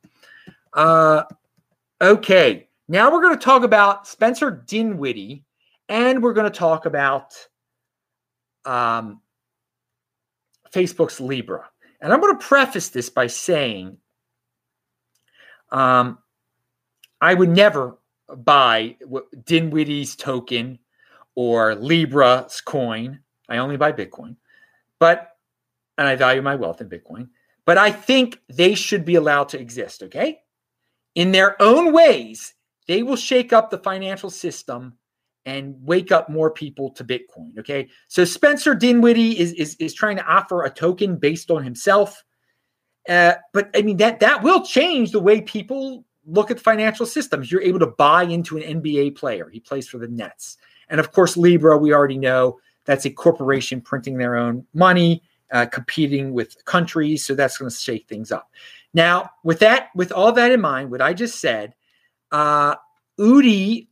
Uh, 0.74 1.24
okay. 2.02 2.69
Now 2.92 3.12
we're 3.12 3.22
going 3.22 3.38
to 3.38 3.46
talk 3.46 3.62
about 3.62 4.08
Spencer 4.08 4.50
Dinwiddie 4.50 5.46
and 5.90 6.24
we're 6.24 6.34
going 6.34 6.52
to 6.52 6.58
talk 6.58 6.88
about 6.88 7.36
um, 8.66 9.22
Facebook's 10.74 11.22
Libra. 11.22 11.70
And 12.02 12.12
I'm 12.12 12.20
going 12.20 12.36
to 12.36 12.44
preface 12.44 12.90
this 12.90 13.12
by 13.12 13.28
saying 13.28 13.98
um, 15.72 16.18
I 17.22 17.36
would 17.36 17.50
never 17.50 18.00
buy 18.28 18.96
Dinwiddie's 19.46 20.16
token 20.16 20.80
or 21.36 21.76
Libra's 21.76 22.60
coin. 22.60 23.20
I 23.50 23.58
only 23.58 23.78
buy 23.78 23.92
Bitcoin, 23.92 24.36
but 24.98 25.38
and 26.00 26.08
I 26.08 26.16
value 26.16 26.42
my 26.42 26.56
wealth 26.56 26.82
in 26.82 26.90
Bitcoin. 26.90 27.30
But 27.66 27.78
I 27.78 27.92
think 27.92 28.40
they 28.48 28.74
should 28.74 29.06
be 29.06 29.14
allowed 29.14 29.50
to 29.50 29.60
exist, 29.60 30.02
okay? 30.02 30.40
In 31.14 31.32
their 31.32 31.62
own 31.62 31.94
ways, 31.94 32.56
they 32.90 33.04
will 33.04 33.16
shake 33.16 33.54
up 33.54 33.70
the 33.70 33.78
financial 33.78 34.32
system 34.32 34.98
and 35.46 35.76
wake 35.80 36.12
up 36.12 36.28
more 36.28 36.50
people 36.50 36.90
to 36.90 37.04
Bitcoin. 37.04 37.56
Okay. 37.60 37.88
So 38.08 38.26
Spencer 38.26 38.74
Dinwiddie 38.74 39.40
is, 39.40 39.54
is, 39.54 39.76
is 39.76 39.94
trying 39.94 40.18
to 40.18 40.26
offer 40.26 40.64
a 40.64 40.72
token 40.72 41.16
based 41.16 41.52
on 41.52 41.64
himself. 41.64 42.24
Uh, 43.08 43.34
but 43.54 43.70
I 43.76 43.84
mean, 43.84 43.98
that, 43.98 44.20
that 44.22 44.42
will 44.42 44.66
change 44.66 45.12
the 45.12 45.20
way 45.20 45.40
people 45.40 46.04
look 46.26 46.50
at 46.50 46.60
financial 46.60 47.06
systems. 47.06 47.52
You're 47.52 47.62
able 47.62 47.78
to 47.78 47.94
buy 47.96 48.24
into 48.24 48.58
an 48.58 48.82
NBA 48.82 49.16
player. 49.16 49.50
He 49.52 49.60
plays 49.60 49.88
for 49.88 50.00
the 50.00 50.08
Nets. 50.08 50.58
And 50.90 51.00
of 51.00 51.12
course, 51.12 51.38
Libra, 51.38 51.78
we 51.78 51.94
already 51.94 52.18
know 52.18 52.60
that's 52.86 53.06
a 53.06 53.12
corporation 53.12 53.82
printing 53.82 54.18
their 54.18 54.36
own 54.36 54.66
money, 54.74 55.22
uh, 55.52 55.68
competing 55.68 56.34
with 56.34 56.66
countries. 56.66 57.24
So 57.24 57.36
that's 57.36 57.60
going 57.60 57.70
to 57.70 57.78
shake 57.78 58.08
things 58.08 58.32
up. 58.32 58.50
Now, 58.96 59.30
with 59.44 59.60
that, 59.60 59.90
with 59.94 60.12
all 60.12 60.32
that 60.32 60.52
in 60.52 60.60
mind, 60.60 60.90
what 60.90 61.04
I 61.04 61.14
just 61.14 61.40
said, 61.40 61.76
uh, 62.32 62.76
Udi 63.20 63.88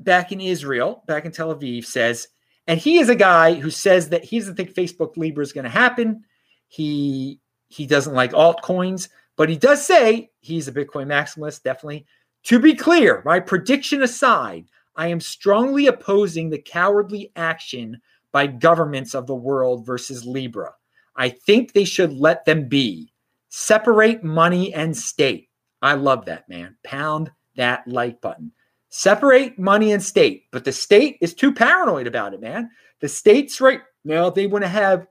back 0.00 0.32
in 0.32 0.40
Israel, 0.40 1.02
back 1.06 1.24
in 1.24 1.32
Tel 1.32 1.54
Aviv, 1.54 1.84
says, 1.84 2.28
and 2.66 2.80
he 2.80 2.98
is 2.98 3.08
a 3.08 3.14
guy 3.14 3.54
who 3.54 3.70
says 3.70 4.08
that 4.08 4.24
he 4.24 4.38
doesn't 4.38 4.56
think 4.56 4.72
Facebook 4.72 5.16
Libra 5.16 5.42
is 5.42 5.52
going 5.52 5.64
to 5.64 5.70
happen. 5.70 6.24
He 6.68 7.40
he 7.68 7.86
doesn't 7.86 8.14
like 8.14 8.32
altcoins, 8.32 9.08
but 9.36 9.48
he 9.48 9.56
does 9.56 9.84
say 9.84 10.30
he's 10.40 10.68
a 10.68 10.72
Bitcoin 10.72 11.06
maximalist, 11.06 11.62
definitely. 11.62 12.06
To 12.44 12.58
be 12.58 12.74
clear, 12.74 13.22
my 13.24 13.40
prediction 13.40 14.02
aside, 14.02 14.66
I 14.96 15.08
am 15.08 15.20
strongly 15.20 15.86
opposing 15.86 16.50
the 16.50 16.58
cowardly 16.58 17.32
action 17.36 18.00
by 18.32 18.46
governments 18.46 19.14
of 19.14 19.26
the 19.26 19.34
world 19.34 19.86
versus 19.86 20.24
Libra. 20.24 20.72
I 21.16 21.30
think 21.30 21.72
they 21.72 21.84
should 21.84 22.12
let 22.12 22.44
them 22.44 22.68
be. 22.68 23.12
Separate 23.48 24.24
money 24.24 24.74
and 24.74 24.96
state. 24.96 25.48
I 25.80 25.94
love 25.94 26.24
that, 26.26 26.48
man. 26.48 26.76
Pound 26.84 27.30
that 27.56 27.86
like 27.86 28.20
button. 28.20 28.52
Separate 28.88 29.58
money 29.58 29.92
and 29.92 30.02
state, 30.02 30.44
but 30.52 30.64
the 30.64 30.72
state 30.72 31.18
is 31.20 31.34
too 31.34 31.52
paranoid 31.52 32.06
about 32.06 32.34
it, 32.34 32.40
man. 32.40 32.70
The 33.00 33.08
state's 33.08 33.60
right 33.60 33.80
now 34.04 34.30
they 34.30 34.46
want 34.46 34.62
to 34.62 34.68
have 34.68 35.06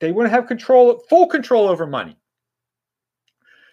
they 0.00 0.12
want 0.12 0.26
to 0.26 0.30
have 0.30 0.46
control, 0.46 1.02
full 1.08 1.26
control 1.26 1.68
over 1.68 1.86
money. 1.86 2.16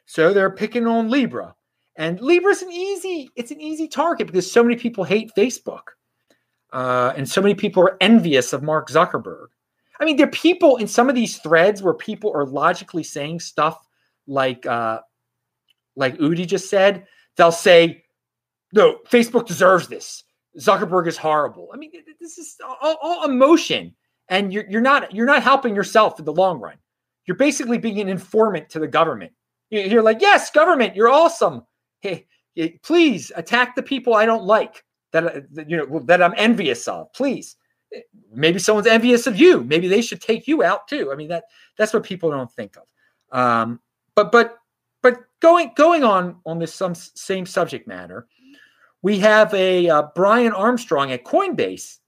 So 0.05 0.33
they're 0.33 0.49
picking 0.49 0.87
on 0.87 1.09
Libra. 1.09 1.55
And 1.97 2.19
Libra's 2.19 2.61
an 2.61 2.71
easy, 2.71 3.29
it's 3.35 3.51
an 3.51 3.61
easy 3.61 3.87
target 3.87 4.27
because 4.27 4.51
so 4.51 4.63
many 4.63 4.75
people 4.75 5.03
hate 5.03 5.31
Facebook. 5.37 5.81
Uh, 6.73 7.13
and 7.15 7.29
so 7.29 7.41
many 7.41 7.55
people 7.55 7.81
are 7.83 7.97
envious 8.01 8.53
of 8.53 8.63
Mark 8.63 8.89
Zuckerberg. 8.89 9.47
I 9.99 10.05
mean, 10.05 10.17
there 10.17 10.27
are 10.27 10.31
people 10.31 10.75
in 10.77 10.87
some 10.87 11.07
of 11.07 11.15
these 11.15 11.37
threads 11.37 11.81
where 11.81 11.93
people 11.93 12.33
are 12.35 12.45
logically 12.45 13.03
saying 13.03 13.39
stuff 13.39 13.87
like 14.27 14.65
uh, 14.65 14.99
like 15.95 16.17
Udi 16.17 16.45
just 16.45 16.69
said. 16.69 17.07
They'll 17.37 17.51
say, 17.51 18.03
no, 18.75 18.99
Facebook 19.09 19.47
deserves 19.47 19.87
this. 19.87 20.23
Zuckerberg 20.59 21.07
is 21.07 21.17
horrible. 21.17 21.69
I 21.73 21.77
mean, 21.77 21.91
this 22.19 22.37
is 22.37 22.57
all, 22.81 22.97
all 23.01 23.25
emotion, 23.25 23.95
and 24.29 24.53
you're 24.53 24.65
you're 24.69 24.81
not 24.81 25.13
you're 25.13 25.25
not 25.25 25.43
helping 25.43 25.73
yourself 25.73 26.19
in 26.19 26.25
the 26.25 26.33
long 26.33 26.59
run. 26.59 26.77
You're 27.25 27.37
basically 27.37 27.77
being 27.77 27.99
an 27.99 28.09
informant 28.09 28.69
to 28.69 28.79
the 28.79 28.87
government. 28.87 29.31
You're 29.69 30.03
like, 30.03 30.21
yes, 30.21 30.51
government, 30.51 30.95
you're 30.95 31.09
awesome. 31.09 31.63
Hey, 32.01 32.27
please 32.83 33.31
attack 33.35 33.75
the 33.75 33.81
people 33.81 34.13
I 34.13 34.25
don't 34.25 34.43
like 34.43 34.83
that, 35.11 35.53
that 35.53 35.69
you 35.69 35.77
know 35.77 35.99
that 36.05 36.21
I'm 36.21 36.35
envious 36.37 36.87
of. 36.87 37.11
Please, 37.13 37.55
maybe 38.31 38.59
someone's 38.59 38.87
envious 38.87 39.25
of 39.27 39.37
you. 39.37 39.63
Maybe 39.63 39.87
they 39.87 40.01
should 40.01 40.21
take 40.21 40.47
you 40.47 40.63
out 40.63 40.87
too. 40.87 41.11
I 41.11 41.15
mean 41.15 41.29
that 41.29 41.45
that's 41.77 41.93
what 41.93 42.03
people 42.03 42.29
don't 42.29 42.51
think 42.51 42.75
of. 42.77 43.37
Um, 43.37 43.79
but 44.15 44.31
but 44.31 44.57
but 45.01 45.23
going 45.41 45.71
going 45.75 46.03
on 46.03 46.37
on 46.45 46.59
this 46.59 46.73
some 46.73 46.95
same 46.95 47.45
subject 47.45 47.87
matter 47.87 48.27
we 49.05 49.19
have 49.19 49.53
a 49.53 49.87
uh, 49.87 50.01
Brian 50.15 50.51
Armstrong 50.51 51.11
at 51.11 51.23
Coinbase 51.23 51.99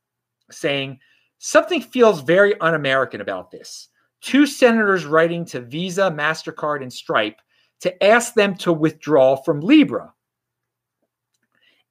saying 0.49 0.97
something 1.37 1.79
feels 1.79 2.23
very 2.23 2.59
un 2.59 2.73
American 2.73 3.21
about 3.21 3.51
this. 3.51 3.89
Two 4.21 4.47
senators 4.47 5.05
writing 5.05 5.45
to 5.45 5.61
Visa, 5.61 6.09
MasterCard, 6.09 6.81
and 6.81 6.91
Stripe 6.91 7.39
to 7.81 8.03
ask 8.03 8.33
them 8.33 8.55
to 8.55 8.73
withdraw 8.73 9.35
from 9.35 9.61
Libra. 9.61 10.11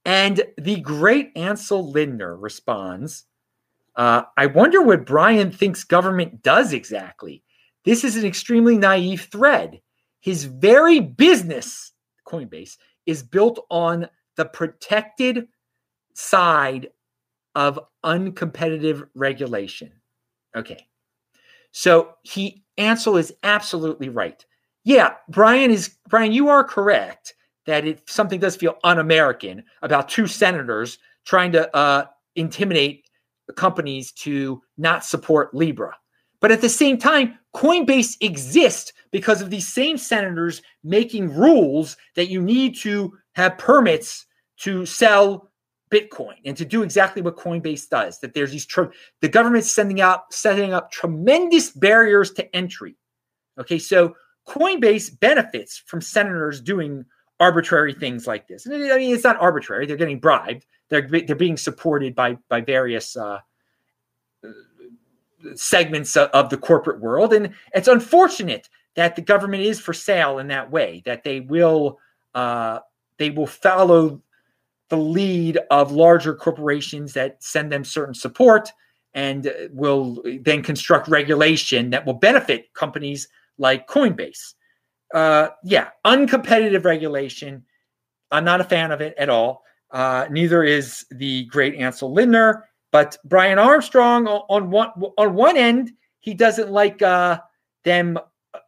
And 0.04 0.42
the 0.58 0.80
great 0.80 1.30
Ansel 1.36 1.88
Lindner 1.88 2.36
responds 2.36 3.26
uh, 3.94 4.22
I 4.36 4.46
wonder 4.46 4.82
what 4.82 5.06
Brian 5.06 5.52
thinks 5.52 5.84
government 5.84 6.42
does 6.42 6.72
exactly. 6.72 7.44
This 7.84 8.02
is 8.02 8.16
an 8.16 8.26
extremely 8.26 8.76
naive 8.76 9.28
thread. 9.30 9.80
His 10.18 10.46
very 10.46 10.98
business, 10.98 11.92
Coinbase, 12.26 12.76
is 13.06 13.22
built 13.22 13.64
on 13.70 14.08
the 14.36 14.44
protected 14.44 15.48
side 16.14 16.88
of 17.54 17.80
uncompetitive 18.04 19.08
regulation. 19.14 19.92
Okay. 20.54 20.86
So 21.72 22.14
he 22.22 22.64
Ansel 22.78 23.16
is 23.16 23.34
absolutely 23.42 24.08
right. 24.08 24.44
Yeah, 24.84 25.14
Brian 25.28 25.70
is 25.70 25.96
Brian, 26.08 26.32
you 26.32 26.48
are 26.48 26.62
correct 26.62 27.34
that 27.66 27.86
if 27.86 28.02
something 28.06 28.38
does 28.38 28.56
feel 28.56 28.76
un-American 28.84 29.64
about 29.82 30.08
two 30.08 30.26
senators 30.26 30.98
trying 31.24 31.52
to 31.52 31.74
uh, 31.76 32.06
intimidate 32.36 33.08
companies 33.56 34.12
to 34.12 34.62
not 34.78 35.04
support 35.04 35.54
Libra. 35.54 35.92
But 36.40 36.52
at 36.52 36.60
the 36.60 36.68
same 36.68 36.98
time, 36.98 37.38
Coinbase 37.54 38.16
exists 38.20 38.92
because 39.10 39.40
of 39.40 39.50
these 39.50 39.66
same 39.66 39.96
senators 39.96 40.62
making 40.84 41.34
rules 41.34 41.96
that 42.14 42.28
you 42.28 42.40
need 42.40 42.76
to 42.78 43.16
have 43.34 43.58
permits 43.58 44.25
to 44.58 44.86
sell 44.86 45.50
Bitcoin 45.90 46.34
and 46.44 46.56
to 46.56 46.64
do 46.64 46.82
exactly 46.82 47.22
what 47.22 47.36
Coinbase 47.36 47.88
does. 47.88 48.18
That 48.20 48.34
there's 48.34 48.50
these 48.50 48.66
the 49.20 49.28
government's 49.28 49.70
sending 49.70 50.00
out 50.00 50.32
setting 50.32 50.72
up 50.72 50.90
tremendous 50.90 51.70
barriers 51.70 52.32
to 52.32 52.56
entry. 52.56 52.96
Okay, 53.58 53.78
so 53.78 54.14
Coinbase 54.48 55.18
benefits 55.18 55.82
from 55.86 56.00
senators 56.00 56.60
doing 56.60 57.04
arbitrary 57.38 57.92
things 57.92 58.26
like 58.26 58.48
this. 58.48 58.66
And 58.66 58.74
I 58.74 58.96
mean, 58.96 59.14
it's 59.14 59.24
not 59.24 59.40
arbitrary; 59.40 59.86
they're 59.86 59.96
getting 59.96 60.20
bribed. 60.20 60.66
They're 60.88 61.08
they're 61.08 61.36
being 61.36 61.56
supported 61.56 62.14
by 62.14 62.38
by 62.48 62.60
various 62.60 63.16
uh, 63.16 63.40
segments 65.54 66.16
of, 66.16 66.30
of 66.30 66.50
the 66.50 66.56
corporate 66.56 67.00
world, 67.00 67.32
and 67.32 67.52
it's 67.74 67.88
unfortunate 67.88 68.68
that 68.96 69.14
the 69.14 69.22
government 69.22 69.62
is 69.62 69.78
for 69.78 69.92
sale 69.92 70.38
in 70.38 70.48
that 70.48 70.70
way. 70.70 71.02
That 71.04 71.22
they 71.22 71.40
will 71.40 71.98
uh, 72.34 72.80
they 73.18 73.30
will 73.30 73.46
follow 73.46 74.22
the 74.88 74.96
lead 74.96 75.58
of 75.70 75.92
larger 75.92 76.34
corporations 76.34 77.12
that 77.14 77.42
send 77.42 77.72
them 77.72 77.84
certain 77.84 78.14
support 78.14 78.70
and 79.14 79.52
will 79.72 80.22
then 80.42 80.62
construct 80.62 81.08
regulation 81.08 81.90
that 81.90 82.04
will 82.04 82.14
benefit 82.14 82.72
companies 82.74 83.28
like 83.58 83.88
Coinbase. 83.88 84.54
Uh, 85.14 85.48
yeah, 85.64 85.88
uncompetitive 86.04 86.84
regulation. 86.84 87.64
I'm 88.30 88.44
not 88.44 88.60
a 88.60 88.64
fan 88.64 88.92
of 88.92 89.00
it 89.00 89.14
at 89.16 89.30
all. 89.30 89.62
Uh, 89.90 90.26
neither 90.30 90.62
is 90.62 91.06
the 91.10 91.44
great 91.46 91.74
Ansel 91.76 92.12
Lindner. 92.12 92.64
But 92.92 93.16
Brian 93.24 93.58
Armstrong, 93.58 94.26
on 94.26 94.70
one 94.70 94.90
on 95.18 95.34
one 95.34 95.56
end, 95.56 95.92
he 96.20 96.34
doesn't 96.34 96.70
like 96.70 97.02
uh, 97.02 97.40
them 97.84 98.18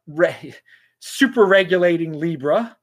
re- 0.06 0.54
super 1.00 1.44
regulating 1.44 2.12
Libra, 2.12 2.76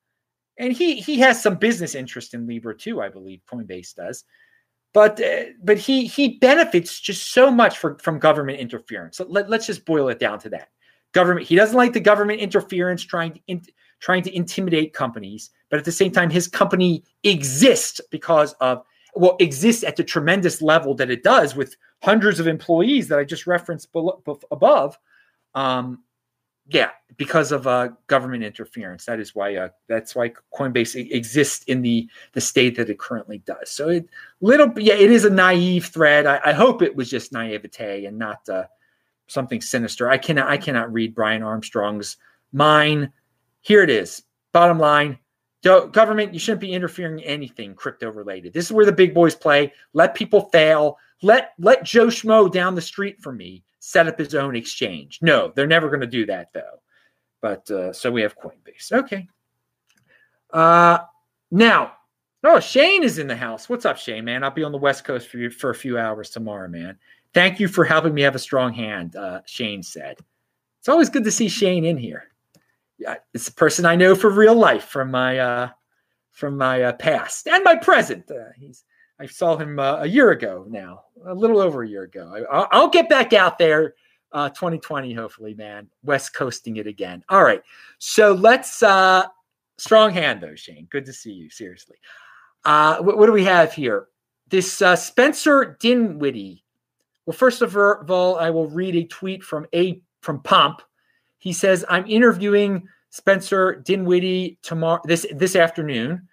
and 0.57 0.73
he 0.73 0.95
he 0.95 1.19
has 1.19 1.41
some 1.41 1.55
business 1.55 1.95
interest 1.95 2.33
in 2.33 2.47
Libra 2.47 2.75
too, 2.75 3.01
I 3.01 3.09
believe 3.09 3.41
Coinbase 3.51 3.95
does. 3.95 4.23
But 4.93 5.21
uh, 5.21 5.51
but 5.61 5.77
he 5.77 6.05
he 6.05 6.37
benefits 6.39 6.99
just 6.99 7.33
so 7.33 7.51
much 7.51 7.77
for, 7.77 7.97
from 7.99 8.17
government 8.17 8.59
interference. 8.59 9.17
So 9.17 9.25
let, 9.27 9.49
let's 9.49 9.67
just 9.67 9.85
boil 9.85 10.07
it 10.09 10.19
down 10.19 10.39
to 10.39 10.49
that. 10.49 10.69
Government 11.11 11.45
he 11.45 11.55
doesn't 11.55 11.75
like 11.75 11.93
the 11.93 11.99
government 11.99 12.39
interference 12.39 13.03
trying 13.03 13.33
to 13.33 13.39
in, 13.47 13.61
trying 13.99 14.23
to 14.23 14.35
intimidate 14.35 14.93
companies, 14.93 15.49
but 15.69 15.79
at 15.79 15.85
the 15.85 15.91
same 15.91 16.11
time 16.11 16.29
his 16.29 16.47
company 16.47 17.03
exists 17.23 17.99
because 18.09 18.53
of 18.61 18.83
well 19.15 19.35
exists 19.39 19.83
at 19.83 19.97
the 19.97 20.03
tremendous 20.03 20.61
level 20.61 20.95
that 20.95 21.11
it 21.11 21.23
does 21.23 21.55
with 21.55 21.75
hundreds 22.01 22.39
of 22.39 22.47
employees 22.47 23.09
that 23.09 23.19
I 23.19 23.25
just 23.25 23.47
referenced 23.47 23.91
below, 23.91 24.21
above. 24.51 24.97
Um, 25.55 26.03
yeah, 26.67 26.89
because 27.17 27.51
of 27.51 27.67
uh, 27.67 27.89
government 28.07 28.43
interference. 28.43 29.05
That 29.05 29.19
is 29.19 29.35
why 29.35 29.55
uh, 29.55 29.69
that's 29.87 30.15
why 30.15 30.33
Coinbase 30.53 31.11
exists 31.11 31.63
in 31.65 31.81
the 31.81 32.09
the 32.33 32.41
state 32.41 32.75
that 32.77 32.89
it 32.89 32.97
currently 32.97 33.39
does. 33.39 33.71
So 33.71 33.89
it 33.89 34.09
little 34.41 34.71
yeah, 34.77 34.95
it 34.95 35.11
is 35.11 35.25
a 35.25 35.29
naive 35.29 35.85
thread. 35.85 36.25
I, 36.25 36.39
I 36.45 36.53
hope 36.53 36.81
it 36.81 36.95
was 36.95 37.09
just 37.09 37.31
naivete 37.31 38.05
and 38.05 38.17
not 38.17 38.47
uh, 38.49 38.65
something 39.27 39.61
sinister. 39.61 40.09
I 40.09 40.17
cannot 40.17 40.47
I 40.47 40.57
cannot 40.57 40.91
read 40.91 41.13
Brian 41.13 41.43
Armstrong's 41.43 42.17
mind. 42.51 43.11
Here 43.61 43.83
it 43.83 43.89
is. 43.89 44.23
Bottom 44.51 44.79
line. 44.79 45.19
Government, 45.63 46.31
you 46.31 46.39
shouldn't 46.39 46.61
be 46.61 46.73
interfering 46.73 47.17
in 47.17 47.25
anything 47.25 47.73
crypto 47.73 48.11
related. 48.11 48.53
This 48.53 48.65
is 48.65 48.71
where 48.71 48.85
the 48.85 48.91
big 48.91 49.15
boys 49.15 49.33
play. 49.33 49.73
Let 49.93 50.13
people 50.13 50.41
fail. 50.51 50.99
Let 51.23 51.53
let 51.57 51.83
Joe 51.83 52.07
Schmo 52.07 52.51
down 52.51 52.75
the 52.75 52.81
street 52.81 53.19
from 53.19 53.37
me 53.37 53.63
set 53.85 54.07
up 54.07 54.17
his 54.17 54.33
own 54.33 54.55
exchange. 54.55 55.19
No, 55.21 55.51
they're 55.55 55.67
never 55.67 55.89
going 55.89 56.01
to 56.01 56.07
do 56.07 56.25
that 56.25 56.49
though. 56.53 56.81
But 57.41 57.69
uh, 57.69 57.93
so 57.93 58.11
we 58.11 58.23
have 58.23 58.35
Coinbase. 58.37 58.91
Okay. 58.91 59.27
Uh, 60.51 60.99
now, 61.51 61.93
Oh, 62.47 62.59
Shane 62.59 63.03
is 63.03 63.17
in 63.17 63.25
the 63.25 63.35
house. 63.35 63.67
What's 63.67 63.85
up, 63.85 63.97
Shane, 63.97 64.23
man? 64.23 64.43
I'll 64.43 64.51
be 64.51 64.63
on 64.63 64.71
the 64.71 64.77
West 64.77 65.03
Coast 65.03 65.29
for 65.29 65.39
you 65.39 65.49
for 65.49 65.71
a 65.71 65.75
few 65.75 65.97
hours 65.97 66.29
tomorrow, 66.29 66.67
man. 66.67 66.95
Thank 67.33 67.59
you 67.59 67.67
for 67.67 67.83
helping 67.83 68.13
me 68.13 68.21
have 68.21 68.35
a 68.35 68.39
strong 68.39 68.71
hand, 68.71 69.15
uh, 69.15 69.41
Shane 69.47 69.81
said. 69.81 70.19
It's 70.77 70.87
always 70.87 71.09
good 71.09 71.23
to 71.23 71.31
see 71.31 71.49
Shane 71.49 71.85
in 71.85 71.97
here. 71.97 72.25
Yeah, 72.99 73.15
it's 73.33 73.47
a 73.47 73.53
person 73.53 73.83
I 73.83 73.95
know 73.95 74.13
for 74.13 74.29
real 74.29 74.53
life 74.53 74.83
from 74.83 75.09
my 75.09 75.39
uh, 75.39 75.69
from 76.33 76.55
my 76.55 76.83
uh, 76.83 76.93
past 76.93 77.47
and 77.47 77.63
my 77.63 77.75
present. 77.75 78.29
Uh, 78.29 78.51
he's 78.55 78.83
I 79.19 79.25
saw 79.25 79.57
him 79.57 79.79
uh, 79.79 79.97
a 80.01 80.05
year 80.07 80.31
ago 80.31 80.65
now, 80.69 81.03
a 81.25 81.33
little 81.33 81.59
over 81.59 81.83
a 81.83 81.87
year 81.87 82.03
ago. 82.03 82.45
I, 82.51 82.79
will 82.79 82.89
get 82.89 83.07
back 83.07 83.33
out 83.33 83.57
there, 83.57 83.95
uh, 84.31 84.49
2020, 84.49 85.13
hopefully, 85.13 85.53
man. 85.53 85.89
West 86.03 86.33
coasting 86.33 86.77
it 86.77 86.87
again. 86.87 87.23
All 87.29 87.43
right, 87.43 87.61
so 87.99 88.33
let's 88.33 88.83
uh, 88.83 89.25
strong 89.77 90.11
hand 90.11 90.41
though, 90.41 90.55
Shane. 90.55 90.87
Good 90.89 91.05
to 91.05 91.13
see 91.13 91.31
you. 91.31 91.49
Seriously, 91.49 91.97
uh, 92.65 92.97
what, 92.97 93.17
what 93.17 93.27
do 93.27 93.31
we 93.31 93.45
have 93.45 93.73
here? 93.73 94.07
This 94.49 94.81
uh, 94.81 94.95
Spencer 94.95 95.77
Dinwiddie 95.79 96.65
well, 97.25 97.35
first 97.35 97.61
of 97.61 97.75
all, 97.75 98.37
I 98.37 98.49
will 98.49 98.67
read 98.67 98.95
a 98.95 99.03
tweet 99.05 99.43
from 99.43 99.65
a 99.73 100.01
from 100.21 100.41
Pomp. 100.41 100.81
He 101.39 101.53
says, 101.53 101.83
"I'm 101.89 102.05
interviewing 102.07 102.87
Spencer 103.09 103.75
Dinwiddie 103.75 104.59
tomorrow 104.61 105.01
this 105.05 105.25
this 105.33 105.55
afternoon. 105.55 106.27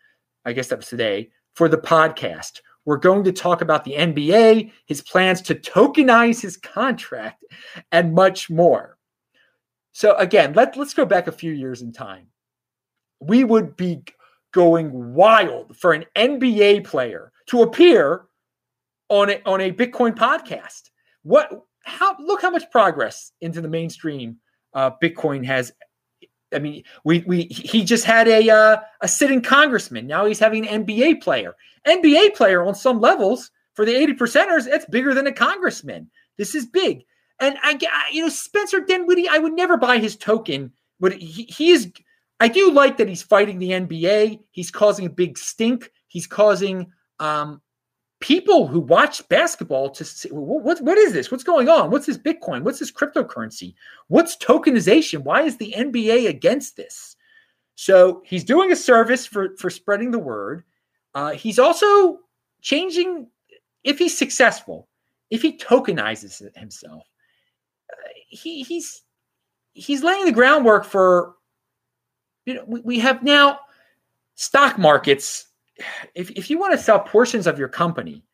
I 0.44 0.52
guess 0.52 0.68
that 0.68 0.78
was 0.78 0.88
today 0.88 1.30
for 1.54 1.68
the 1.68 1.78
podcast. 1.78 2.60
We're 2.84 2.96
going 2.96 3.24
to 3.24 3.32
talk 3.32 3.60
about 3.60 3.84
the 3.84 3.94
NBA, 3.94 4.72
his 4.86 5.02
plans 5.02 5.40
to 5.42 5.54
tokenize 5.54 6.40
his 6.40 6.56
contract, 6.56 7.44
and 7.90 8.14
much 8.14 8.50
more." 8.50 8.98
So 9.92 10.16
again, 10.16 10.54
let 10.54 10.76
let's 10.76 10.94
go 10.94 11.04
back 11.04 11.26
a 11.26 11.32
few 11.32 11.52
years 11.52 11.82
in 11.82 11.92
time. 11.92 12.26
We 13.20 13.44
would 13.44 13.76
be 13.76 14.02
going 14.52 15.14
wild 15.14 15.76
for 15.76 15.92
an 15.92 16.04
NBA 16.16 16.84
player 16.84 17.32
to 17.46 17.62
appear 17.62 18.26
on 19.08 19.30
a, 19.30 19.40
on 19.44 19.60
a 19.60 19.72
Bitcoin 19.72 20.14
podcast. 20.14 20.90
What? 21.22 21.50
How? 21.84 22.16
Look 22.18 22.42
how 22.42 22.50
much 22.50 22.70
progress 22.70 23.32
into 23.40 23.60
the 23.60 23.68
mainstream 23.68 24.38
uh, 24.74 24.92
Bitcoin 25.02 25.44
has. 25.44 25.72
I 26.54 26.58
mean, 26.58 26.84
we 27.04 27.20
we 27.26 27.44
he 27.44 27.84
just 27.84 28.04
had 28.04 28.28
a 28.28 28.50
uh, 28.50 28.76
a 29.00 29.08
sitting 29.08 29.42
congressman. 29.42 30.06
Now 30.06 30.26
he's 30.26 30.38
having 30.38 30.66
an 30.68 30.84
NBA 30.84 31.22
player. 31.22 31.54
NBA 31.86 32.34
player 32.34 32.64
on 32.64 32.74
some 32.74 33.00
levels 33.00 33.50
for 33.74 33.84
the 33.84 33.94
eighty 33.94 34.14
percenters. 34.14 34.66
It's 34.66 34.86
bigger 34.86 35.14
than 35.14 35.26
a 35.26 35.32
congressman. 35.32 36.10
This 36.36 36.54
is 36.54 36.66
big. 36.66 37.04
And 37.40 37.56
I, 37.62 37.78
you 38.12 38.22
know, 38.22 38.28
Spencer 38.28 38.80
Dinwiddie, 38.80 39.28
I 39.28 39.38
would 39.38 39.54
never 39.54 39.76
buy 39.76 39.98
his 39.98 40.16
token, 40.16 40.72
but 41.00 41.12
he, 41.14 41.44
he 41.44 41.70
is. 41.70 41.92
I 42.38 42.48
do 42.48 42.72
like 42.72 42.96
that 42.96 43.08
he's 43.08 43.22
fighting 43.22 43.58
the 43.58 43.70
NBA. 43.70 44.40
He's 44.50 44.70
causing 44.70 45.06
a 45.06 45.10
big 45.10 45.38
stink. 45.38 45.90
He's 46.08 46.26
causing 46.26 46.92
um, 47.20 47.60
people 48.22 48.68
who 48.68 48.78
watch 48.78 49.28
basketball 49.28 49.90
to 49.90 50.04
see 50.04 50.28
what, 50.30 50.80
what 50.80 50.96
is 50.96 51.12
this? 51.12 51.30
What's 51.30 51.42
going 51.42 51.68
on? 51.68 51.90
What's 51.90 52.06
this 52.06 52.16
Bitcoin? 52.16 52.62
What's 52.62 52.78
this 52.78 52.92
cryptocurrency? 52.92 53.74
What's 54.06 54.36
tokenization? 54.36 55.24
Why 55.24 55.42
is 55.42 55.56
the 55.56 55.74
NBA 55.76 56.28
against 56.28 56.76
this? 56.76 57.16
So 57.74 58.22
he's 58.24 58.44
doing 58.44 58.70
a 58.70 58.76
service 58.76 59.26
for, 59.26 59.56
for 59.58 59.70
spreading 59.70 60.12
the 60.12 60.20
word. 60.20 60.62
Uh, 61.14 61.32
he's 61.32 61.58
also 61.58 62.20
changing, 62.60 63.26
if 63.82 63.98
he's 63.98 64.16
successful, 64.16 64.88
if 65.30 65.42
he 65.42 65.58
tokenizes 65.58 66.40
himself, 66.56 67.02
uh, 67.92 68.08
he, 68.28 68.62
he's 68.62 69.02
he's 69.74 70.04
laying 70.04 70.26
the 70.26 70.32
groundwork 70.32 70.84
for, 70.84 71.34
you 72.46 72.54
know, 72.54 72.64
we, 72.66 72.80
we 72.82 72.98
have 73.00 73.22
now 73.22 73.58
stock 74.36 74.78
markets 74.78 75.46
if, 76.14 76.30
if 76.30 76.50
you 76.50 76.58
want 76.58 76.72
to 76.72 76.82
sell 76.82 77.00
portions 77.00 77.46
of 77.46 77.58
your 77.58 77.68
company, 77.68 78.24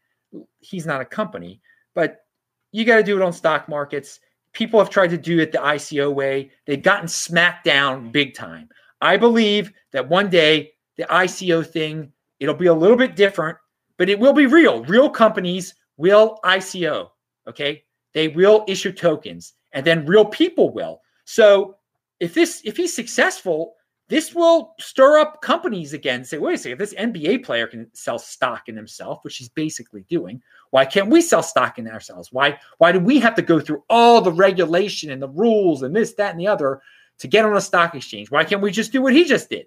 he's 0.60 0.86
not 0.86 1.00
a 1.00 1.04
company, 1.04 1.60
but 1.94 2.24
you 2.72 2.84
got 2.84 2.96
to 2.96 3.02
do 3.02 3.16
it 3.16 3.22
on 3.22 3.32
stock 3.32 3.68
markets. 3.68 4.20
People 4.52 4.78
have 4.78 4.90
tried 4.90 5.10
to 5.10 5.18
do 5.18 5.38
it 5.38 5.52
the 5.52 5.58
ICO 5.58 6.12
way. 6.12 6.50
They've 6.66 6.82
gotten 6.82 7.08
smacked 7.08 7.64
down 7.64 8.10
big 8.10 8.34
time. 8.34 8.68
I 9.00 9.16
believe 9.16 9.72
that 9.92 10.08
one 10.08 10.28
day 10.28 10.72
the 10.96 11.04
ICO 11.04 11.66
thing, 11.66 12.12
it'll 12.40 12.54
be 12.54 12.66
a 12.66 12.74
little 12.74 12.96
bit 12.96 13.16
different, 13.16 13.56
but 13.96 14.08
it 14.08 14.18
will 14.18 14.32
be 14.32 14.46
real. 14.46 14.84
Real 14.84 15.08
companies 15.08 15.74
will 15.96 16.38
ICO. 16.44 17.10
Okay. 17.48 17.84
They 18.14 18.28
will 18.28 18.64
issue 18.66 18.92
tokens 18.92 19.54
and 19.72 19.86
then 19.86 20.06
real 20.06 20.24
people 20.24 20.72
will. 20.72 21.00
So 21.24 21.76
if 22.20 22.34
this, 22.34 22.62
if 22.64 22.76
he's 22.76 22.94
successful, 22.94 23.74
this 24.08 24.34
will 24.34 24.74
stir 24.78 25.18
up 25.18 25.42
companies 25.42 25.92
again. 25.92 26.24
Say, 26.24 26.38
wait 26.38 26.54
a 26.54 26.58
second, 26.58 26.72
if 26.72 26.78
this 26.78 26.94
NBA 26.94 27.44
player 27.44 27.66
can 27.66 27.90
sell 27.94 28.18
stock 28.18 28.68
in 28.68 28.76
himself, 28.76 29.22
which 29.22 29.36
he's 29.36 29.50
basically 29.50 30.04
doing, 30.08 30.42
why 30.70 30.86
can't 30.86 31.10
we 31.10 31.20
sell 31.20 31.42
stock 31.42 31.78
in 31.78 31.86
ourselves? 31.86 32.32
Why 32.32 32.58
why 32.78 32.92
do 32.92 33.00
we 33.00 33.20
have 33.20 33.34
to 33.34 33.42
go 33.42 33.60
through 33.60 33.84
all 33.90 34.20
the 34.20 34.32
regulation 34.32 35.10
and 35.10 35.20
the 35.20 35.28
rules 35.28 35.82
and 35.82 35.94
this, 35.94 36.14
that, 36.14 36.30
and 36.30 36.40
the 36.40 36.46
other 36.46 36.80
to 37.18 37.28
get 37.28 37.44
on 37.44 37.56
a 37.56 37.60
stock 37.60 37.94
exchange? 37.94 38.30
Why 38.30 38.44
can't 38.44 38.62
we 38.62 38.70
just 38.70 38.92
do 38.92 39.02
what 39.02 39.12
he 39.12 39.24
just 39.24 39.50
did? 39.50 39.66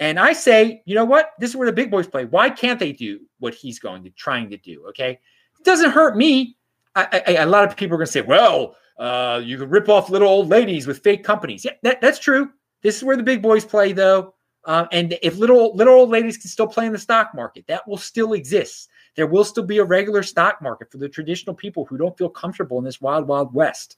And 0.00 0.18
I 0.18 0.32
say, 0.32 0.82
you 0.86 0.94
know 0.94 1.04
what? 1.04 1.32
This 1.38 1.50
is 1.50 1.56
where 1.56 1.66
the 1.66 1.72
big 1.72 1.90
boys 1.90 2.06
play. 2.06 2.24
Why 2.24 2.50
can't 2.50 2.80
they 2.80 2.92
do 2.92 3.20
what 3.38 3.54
he's 3.54 3.78
going 3.78 4.04
to 4.04 4.10
trying 4.10 4.50
to 4.50 4.56
do? 4.56 4.84
Okay, 4.88 5.18
it 5.58 5.64
doesn't 5.64 5.90
hurt 5.90 6.16
me. 6.16 6.56
I, 6.94 7.22
I, 7.26 7.32
a 7.38 7.46
lot 7.46 7.64
of 7.64 7.76
people 7.76 7.94
are 7.94 7.98
going 7.98 8.06
to 8.06 8.12
say, 8.12 8.20
well, 8.20 8.76
uh, 9.00 9.40
you 9.42 9.58
can 9.58 9.68
rip 9.68 9.88
off 9.88 10.10
little 10.10 10.28
old 10.28 10.48
ladies 10.48 10.86
with 10.86 11.02
fake 11.02 11.24
companies. 11.24 11.64
Yeah, 11.64 11.72
that, 11.82 12.00
that's 12.00 12.20
true. 12.20 12.50
This 12.84 12.98
is 12.98 13.02
where 13.02 13.16
the 13.16 13.22
big 13.22 13.40
boys 13.40 13.64
play, 13.64 13.92
though. 13.92 14.34
Um, 14.66 14.88
and 14.92 15.18
if 15.22 15.38
little 15.38 15.74
little 15.74 15.94
old 15.94 16.10
ladies 16.10 16.36
can 16.36 16.48
still 16.48 16.66
play 16.66 16.86
in 16.86 16.92
the 16.92 16.98
stock 16.98 17.34
market, 17.34 17.66
that 17.66 17.86
will 17.88 17.96
still 17.96 18.34
exist. 18.34 18.90
There 19.16 19.26
will 19.26 19.44
still 19.44 19.64
be 19.64 19.78
a 19.78 19.84
regular 19.84 20.22
stock 20.22 20.60
market 20.60 20.92
for 20.92 20.98
the 20.98 21.08
traditional 21.08 21.54
people 21.54 21.86
who 21.86 21.96
don't 21.96 22.16
feel 22.16 22.28
comfortable 22.28 22.78
in 22.78 22.84
this 22.84 23.00
wild, 23.00 23.26
wild 23.26 23.54
west. 23.54 23.96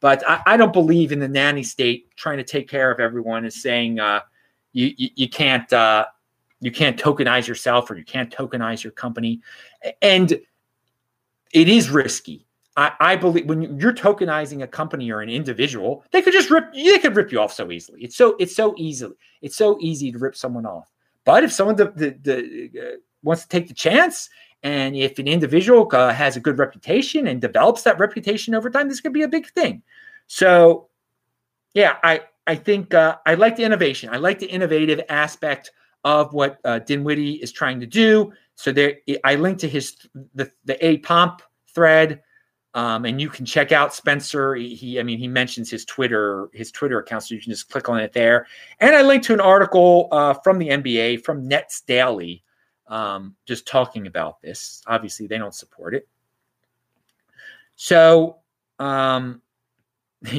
But 0.00 0.22
I, 0.28 0.42
I 0.46 0.56
don't 0.58 0.72
believe 0.72 1.12
in 1.12 1.18
the 1.18 1.28
nanny 1.28 1.62
state 1.62 2.14
trying 2.16 2.36
to 2.36 2.44
take 2.44 2.68
care 2.68 2.90
of 2.90 3.00
everyone 3.00 3.44
and 3.44 3.52
saying 3.52 4.00
uh, 4.00 4.20
you, 4.72 4.92
you, 4.96 5.08
you 5.14 5.28
can't 5.30 5.70
uh, 5.72 6.04
you 6.60 6.70
can't 6.70 6.98
tokenize 6.98 7.46
yourself 7.46 7.90
or 7.90 7.96
you 7.96 8.04
can't 8.04 8.30
tokenize 8.30 8.84
your 8.84 8.92
company, 8.92 9.40
and 10.02 10.32
it 11.52 11.68
is 11.68 11.88
risky. 11.88 12.45
I, 12.76 12.92
I 13.00 13.16
believe 13.16 13.46
when 13.46 13.78
you're 13.78 13.94
tokenizing 13.94 14.62
a 14.62 14.66
company 14.66 15.10
or 15.10 15.20
an 15.20 15.30
individual, 15.30 16.04
they 16.10 16.20
could 16.22 16.32
just 16.32 16.50
rip 16.50 16.72
they 16.74 16.98
could 16.98 17.16
rip 17.16 17.32
you 17.32 17.40
off 17.40 17.52
so 17.52 17.70
easily. 17.70 18.02
It's 18.02 18.16
so 18.16 18.36
it's 18.38 18.54
so 18.54 18.74
easily 18.76 19.14
it's 19.42 19.56
so 19.56 19.78
easy 19.80 20.12
to 20.12 20.18
rip 20.18 20.36
someone 20.36 20.66
off. 20.66 20.90
But 21.24 21.42
if 21.42 21.52
someone 21.52 21.76
the, 21.76 21.90
the, 21.96 22.16
the 22.22 22.80
uh, 22.80 22.96
wants 23.22 23.42
to 23.42 23.48
take 23.48 23.68
the 23.68 23.74
chance, 23.74 24.28
and 24.62 24.96
if 24.96 25.18
an 25.18 25.28
individual 25.28 25.88
uh, 25.92 26.12
has 26.12 26.36
a 26.36 26.40
good 26.40 26.58
reputation 26.58 27.26
and 27.26 27.40
develops 27.40 27.82
that 27.82 27.98
reputation 27.98 28.54
over 28.54 28.70
time, 28.70 28.88
this 28.88 29.00
could 29.00 29.12
be 29.12 29.22
a 29.22 29.28
big 29.28 29.48
thing. 29.48 29.82
So, 30.26 30.88
yeah, 31.74 31.96
I 32.02 32.22
I 32.46 32.54
think 32.54 32.94
uh, 32.94 33.16
I 33.26 33.34
like 33.34 33.56
the 33.56 33.64
innovation. 33.64 34.10
I 34.12 34.18
like 34.18 34.38
the 34.38 34.46
innovative 34.46 35.00
aspect 35.08 35.72
of 36.04 36.32
what 36.32 36.58
uh, 36.64 36.78
Dinwiddie 36.80 37.34
is 37.34 37.50
trying 37.50 37.80
to 37.80 37.86
do. 37.86 38.32
So 38.54 38.72
there, 38.72 38.94
I 39.24 39.34
linked 39.34 39.60
to 39.62 39.68
his 39.68 39.96
the 40.34 40.50
the 40.64 40.84
a 40.84 40.98
pomp 40.98 41.42
thread 41.74 42.22
um, 42.76 43.06
and 43.06 43.18
you 43.18 43.30
can 43.30 43.46
check 43.46 43.72
out 43.72 43.94
Spencer. 43.94 44.54
He, 44.54 45.00
I 45.00 45.02
mean, 45.02 45.18
he 45.18 45.28
mentions 45.28 45.70
his 45.70 45.86
Twitter, 45.86 46.50
his 46.52 46.70
Twitter 46.70 46.98
account, 46.98 47.22
so 47.22 47.34
you 47.34 47.40
can 47.40 47.50
just 47.50 47.70
click 47.70 47.88
on 47.88 47.98
it 47.98 48.12
there. 48.12 48.46
And 48.80 48.94
I 48.94 49.00
linked 49.00 49.24
to 49.26 49.32
an 49.32 49.40
article 49.40 50.08
uh, 50.12 50.34
from 50.34 50.58
the 50.58 50.68
NBA, 50.68 51.24
from 51.24 51.48
Nets 51.48 51.80
Daily, 51.80 52.44
um, 52.88 53.34
just 53.46 53.66
talking 53.66 54.06
about 54.06 54.42
this. 54.42 54.82
Obviously, 54.86 55.26
they 55.26 55.38
don't 55.38 55.54
support 55.54 55.94
it. 55.94 56.06
So, 57.76 58.40
um, 58.78 59.40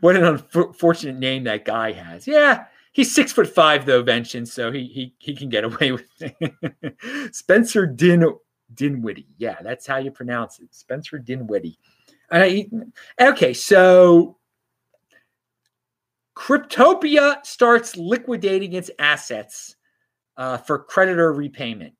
what 0.00 0.16
an 0.16 0.24
unfortunate 0.24 1.16
name 1.16 1.44
that 1.44 1.64
guy 1.64 1.92
has. 1.92 2.26
Yeah, 2.26 2.64
he's 2.90 3.14
six 3.14 3.30
foot 3.30 3.46
five 3.46 3.86
though, 3.86 4.02
Vention, 4.02 4.46
so 4.46 4.72
he 4.72 4.88
he 4.88 5.14
he 5.18 5.36
can 5.36 5.48
get 5.48 5.62
away 5.62 5.92
with 5.92 6.08
it. 6.20 7.30
Spencer 7.32 7.86
Din 7.86 8.24
Dinwiddie. 8.74 9.28
Yeah, 9.38 9.56
that's 9.62 9.86
how 9.86 9.96
you 9.96 10.10
pronounce 10.10 10.60
it. 10.60 10.74
Spencer 10.74 11.18
Dinwiddie. 11.18 11.78
I, 12.30 12.68
okay, 13.20 13.54
so 13.54 14.38
Cryptopia 16.36 17.44
starts 17.44 17.96
liquidating 17.96 18.72
its 18.72 18.90
assets 18.98 19.76
uh, 20.36 20.56
for 20.56 20.78
creditor 20.78 21.32
repayment. 21.32 21.94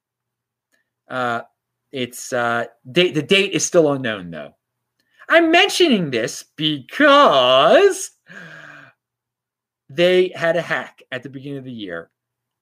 Uh, 1.08 1.42
it's 1.92 2.32
uh, 2.32 2.64
date, 2.90 3.14
the 3.14 3.22
date 3.22 3.52
is 3.52 3.64
still 3.64 3.92
unknown 3.92 4.30
though. 4.30 4.54
I'm 5.28 5.50
mentioning 5.50 6.10
this 6.10 6.44
because 6.56 8.10
they 9.88 10.32
had 10.34 10.56
a 10.56 10.62
hack 10.62 11.02
at 11.12 11.22
the 11.22 11.28
beginning 11.28 11.58
of 11.58 11.64
the 11.64 11.72
year. 11.72 12.10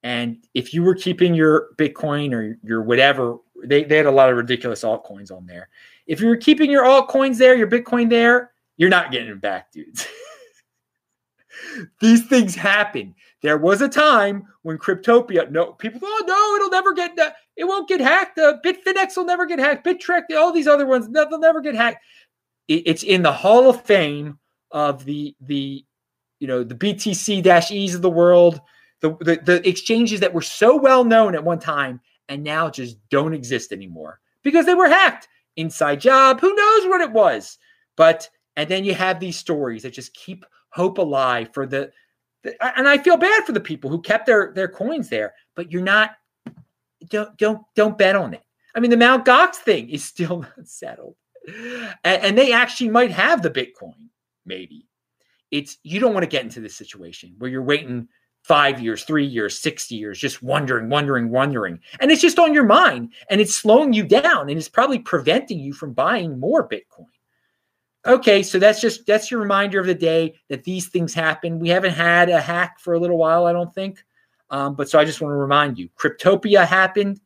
And 0.03 0.45
if 0.53 0.73
you 0.73 0.83
were 0.83 0.95
keeping 0.95 1.33
your 1.33 1.69
Bitcoin 1.77 2.33
or 2.33 2.57
your 2.63 2.81
whatever 2.81 3.37
they, 3.63 3.83
they 3.83 3.97
had 3.97 4.05
a 4.05 4.11
lot 4.11 4.29
of 4.29 4.37
ridiculous 4.37 4.83
altcoins 4.83 5.31
on 5.31 5.45
there. 5.45 5.69
If 6.05 6.19
you're 6.19 6.35
keeping 6.35 6.69
your 6.69 6.83
altcoins 6.83 7.37
there, 7.37 7.55
your 7.55 7.69
Bitcoin 7.69 8.09
there, 8.09 8.51
you're 8.75 8.89
not 8.89 9.11
getting 9.11 9.29
it 9.29 9.41
back, 9.41 9.71
dudes. 9.71 10.05
These 12.01 12.27
things 12.27 12.55
happen. 12.55 13.15
There 13.41 13.57
was 13.57 13.81
a 13.81 13.89
time 13.89 14.47
when 14.63 14.77
Cryptopia, 14.77 15.49
no, 15.49 15.73
people, 15.73 15.99
oh 16.03 16.23
no, 16.25 16.55
it'll 16.55 16.69
never 16.69 16.93
get. 16.93 17.17
It 17.55 17.65
won't 17.65 17.87
get 17.87 18.01
hacked. 18.01 18.37
Bitfinex 18.37 19.15
will 19.15 19.25
never 19.25 19.45
get 19.45 19.59
hacked. 19.59 19.85
Bittrex, 19.85 20.23
all 20.35 20.51
these 20.51 20.67
other 20.67 20.85
ones, 20.85 21.07
they'll 21.09 21.39
never 21.39 21.61
get 21.61 21.75
hacked. 21.75 22.03
It, 22.67 22.83
it's 22.85 23.03
in 23.03 23.21
the 23.21 23.31
Hall 23.31 23.69
of 23.69 23.81
Fame 23.83 24.39
of 24.71 25.05
the 25.05 25.35
the 25.41 25.85
you 26.39 26.47
know 26.47 26.63
the 26.63 26.75
BTC 26.75 27.43
dash 27.43 27.71
E's 27.71 27.95
of 27.95 28.01
the 28.01 28.09
world, 28.09 28.59
the, 29.03 29.17
the 29.19 29.41
the 29.43 29.69
exchanges 29.69 30.21
that 30.21 30.33
were 30.33 30.41
so 30.41 30.77
well 30.77 31.03
known 31.03 31.35
at 31.35 31.43
one 31.43 31.59
time 31.59 31.99
and 32.29 32.41
now 32.41 32.69
just 32.69 32.97
don't 33.09 33.33
exist 33.33 33.73
anymore 33.73 34.21
because 34.43 34.65
they 34.65 34.73
were 34.73 34.87
hacked. 34.87 35.27
Inside 35.55 35.99
job, 35.99 36.39
who 36.39 36.55
knows 36.55 36.87
what 36.87 37.01
it 37.01 37.11
was? 37.11 37.59
But 37.95 38.27
and 38.55 38.67
then 38.69 38.85
you 38.85 38.95
have 38.95 39.19
these 39.19 39.37
stories 39.37 39.83
that 39.83 39.93
just 39.93 40.15
keep 40.15 40.45
hope 40.69 40.97
alive 40.97 41.49
for 41.53 41.67
the, 41.67 41.91
the 42.43 42.55
and 42.77 42.87
I 42.87 42.97
feel 42.97 43.17
bad 43.17 43.45
for 43.45 43.51
the 43.51 43.59
people 43.59 43.89
who 43.89 44.01
kept 44.01 44.25
their 44.25 44.53
their 44.55 44.69
coins 44.69 45.09
there, 45.09 45.33
but 45.53 45.71
you're 45.71 45.83
not 45.83 46.11
don't 47.09 47.37
don't 47.37 47.61
don't 47.75 47.97
bet 47.97 48.15
on 48.15 48.33
it. 48.33 48.43
I 48.73 48.79
mean, 48.79 48.89
the 48.89 48.97
Mount 48.97 49.25
Gox 49.25 49.55
thing 49.55 49.89
is 49.89 50.03
still 50.03 50.39
not 50.57 50.67
settled, 50.67 51.15
and, 51.45 52.23
and 52.23 52.37
they 52.37 52.53
actually 52.53 52.89
might 52.89 53.11
have 53.11 53.43
the 53.43 53.51
Bitcoin. 53.51 54.09
Maybe 54.45 54.87
it's 55.51 55.77
you 55.83 55.99
don't 55.99 56.13
want 56.13 56.23
to 56.23 56.29
get 56.29 56.43
into 56.43 56.61
this 56.61 56.75
situation 56.75 57.35
where 57.37 57.51
you're 57.51 57.61
waiting 57.61 58.07
five 58.43 58.81
years, 58.81 59.03
three 59.03 59.25
years, 59.25 59.57
60 59.59 59.95
years, 59.95 60.19
just 60.19 60.43
wondering, 60.43 60.89
wondering, 60.89 61.29
wondering. 61.29 61.79
And 61.99 62.11
it's 62.11 62.21
just 62.21 62.37
on 62.37 62.53
your 62.53 62.65
mind 62.65 63.13
and 63.29 63.41
it's 63.41 63.55
slowing 63.55 63.93
you 63.93 64.03
down 64.03 64.49
and 64.49 64.57
it's 64.57 64.69
probably 64.69 64.99
preventing 64.99 65.59
you 65.59 65.73
from 65.73 65.93
buying 65.93 66.39
more 66.39 66.67
Bitcoin. 66.67 67.07
Okay, 68.05 68.43
so 68.43 68.59
that's 68.59 68.81
just 68.81 69.05
that's 69.05 69.31
your 69.31 69.39
reminder 69.39 69.79
of 69.79 69.85
the 69.85 69.95
day 69.95 70.35
that 70.49 70.65
these 70.65 70.89
things 70.89 71.13
happen. 71.13 71.57
We 71.57 71.69
haven't 71.69 71.93
had 71.93 72.29
a 72.29 72.41
hack 72.41 72.79
for 72.79 72.93
a 72.93 72.99
little 72.99 73.17
while, 73.17 73.45
I 73.45 73.53
don't 73.53 73.73
think. 73.73 74.03
Um, 74.49 74.75
but 74.75 74.89
so 74.89 74.99
I 74.99 75.05
just 75.05 75.21
want 75.21 75.31
to 75.31 75.37
remind 75.37 75.79
you, 75.79 75.87
Cryptopia 75.97 76.67
happened, 76.67 77.21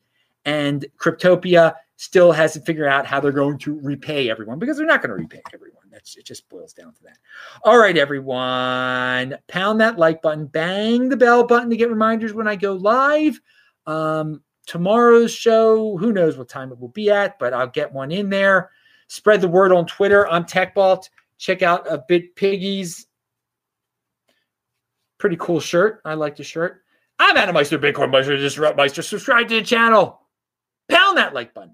and 0.46 0.86
Cryptopia 1.00 1.74
still 1.96 2.32
hasn't 2.32 2.68
figured 2.68 2.88
out 2.88 3.08
how 3.08 3.20
they're 3.20 3.32
going 3.32 3.58
to 3.58 3.80
repay 3.80 4.30
everyone 4.30 4.60
because 4.60 4.78
they're 4.78 4.86
not 4.86 5.02
going 5.02 5.10
to 5.10 5.16
repay 5.16 5.42
everyone. 5.52 5.82
That's 5.98 6.16
it. 6.16 6.26
Just 6.26 6.48
boils 6.48 6.74
down 6.74 6.94
to 6.94 7.04
that. 7.06 7.18
All 7.64 7.80
right, 7.80 7.98
everyone, 7.98 9.36
pound 9.48 9.82
that 9.82 9.98
like 9.98 10.22
button, 10.22 10.46
bang 10.46 11.10
the 11.10 11.18
bell 11.18 11.44
button 11.44 11.72
to 11.72 11.76
get 11.76 11.90
reminders 11.90 12.34
when 12.34 12.48
I 12.48 12.56
go 12.56 12.74
live. 12.74 13.42
Um, 13.88 14.44
tomorrow's 14.68 15.34
show, 15.34 15.98
who 15.98 16.14
knows 16.14 16.38
what 16.38 16.50
time 16.50 16.72
it 16.72 16.80
will 16.80 16.90
be 16.90 17.10
at, 17.10 17.40
but 17.40 17.52
I'll 17.52 17.66
get 17.66 17.92
one 17.92 18.12
in 18.12 18.30
there. 18.30 18.70
Spread 19.08 19.42
the 19.42 19.48
word 19.48 19.72
on 19.72 19.88
Twitter. 19.88 20.28
I'm 20.28 20.44
TechBalt. 20.44 21.10
Check 21.40 21.64
out 21.64 21.92
a 21.92 22.04
Bit 22.08 22.36
Piggies. 22.36 23.08
Pretty 25.18 25.38
cool 25.38 25.60
shirt. 25.60 26.02
I 26.06 26.14
like 26.14 26.36
the 26.36 26.44
shirt. 26.44 26.84
I'm 27.18 27.38
Adam 27.38 27.56
Meister, 27.56 27.80
Bitcoin 27.80 28.12
Meister, 28.12 28.38
Disrupt 28.38 28.78
Meister. 28.78 29.02
Subscribe 29.02 29.48
to 29.48 29.56
the 29.56 29.64
channel. 29.64 30.22
Pound 30.90 31.18
that 31.18 31.34
like 31.34 31.56
button. 31.56 31.74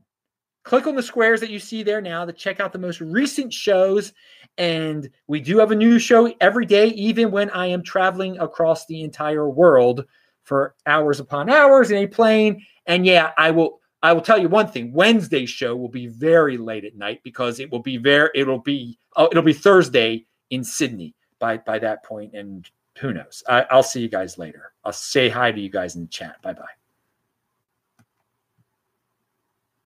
Click 0.64 0.88
on 0.88 0.96
the 0.96 1.04
squares 1.04 1.40
that 1.42 1.50
you 1.50 1.60
see 1.60 1.84
there 1.84 2.02
now 2.02 2.26
to 2.26 2.34
check 2.34 2.60
out 2.60 2.72
the 2.72 2.80
most 2.80 3.02
recent 3.02 3.52
shows. 3.52 4.14
And 4.58 5.10
we 5.28 5.42
do 5.42 5.58
have 5.58 5.72
a 5.72 5.76
new 5.76 6.00
show 6.00 6.34
every 6.40 6.66
day, 6.66 6.88
even 6.90 7.32
when 7.32 7.50
I 7.50 7.68
am 7.68 7.84
traveling 7.84 8.40
across 8.40 8.86
the 8.86 9.02
entire 9.02 9.50
world 9.50 10.06
for 10.44 10.76
hours 10.86 11.20
upon 11.20 11.50
hours 11.50 11.92
in 11.92 11.98
a 11.98 12.08
plane. 12.08 12.66
And 12.86 13.06
yeah, 13.06 13.32
I 13.38 13.52
will 13.52 13.82
I 14.02 14.14
will 14.14 14.22
tell 14.22 14.38
you 14.38 14.50
one 14.50 14.68
thing. 14.68 14.94
Wednesday's 14.94 15.50
show 15.50 15.76
will 15.76 15.90
be 15.90 16.08
very 16.08 16.58
late 16.58 16.86
at 16.86 16.96
night 16.96 17.22
because 17.24 17.60
it 17.60 17.72
will 17.72 17.82
be 17.82 17.98
very 17.98 18.30
it'll 18.36 18.60
be 18.60 18.98
oh, 19.16 19.28
it'll 19.32 19.44
be 19.44 19.54
Thursday 19.54 20.26
in 20.50 20.64
Sydney 20.64 21.16
by 21.40 21.58
by 21.58 21.80
that 21.80 22.04
point. 22.04 22.34
and 22.34 22.70
who 23.00 23.12
knows? 23.12 23.44
I, 23.48 23.66
I'll 23.72 23.84
see 23.84 24.02
you 24.02 24.10
guys 24.10 24.38
later. 24.38 24.74
I'll 24.84 24.94
say 24.94 25.28
hi 25.28 25.52
to 25.52 25.60
you 25.60 25.70
guys 25.70 25.96
in 25.96 26.04
the 26.04 26.08
chat. 26.08 26.42
Bye 26.42 26.54
bye. 26.54 26.83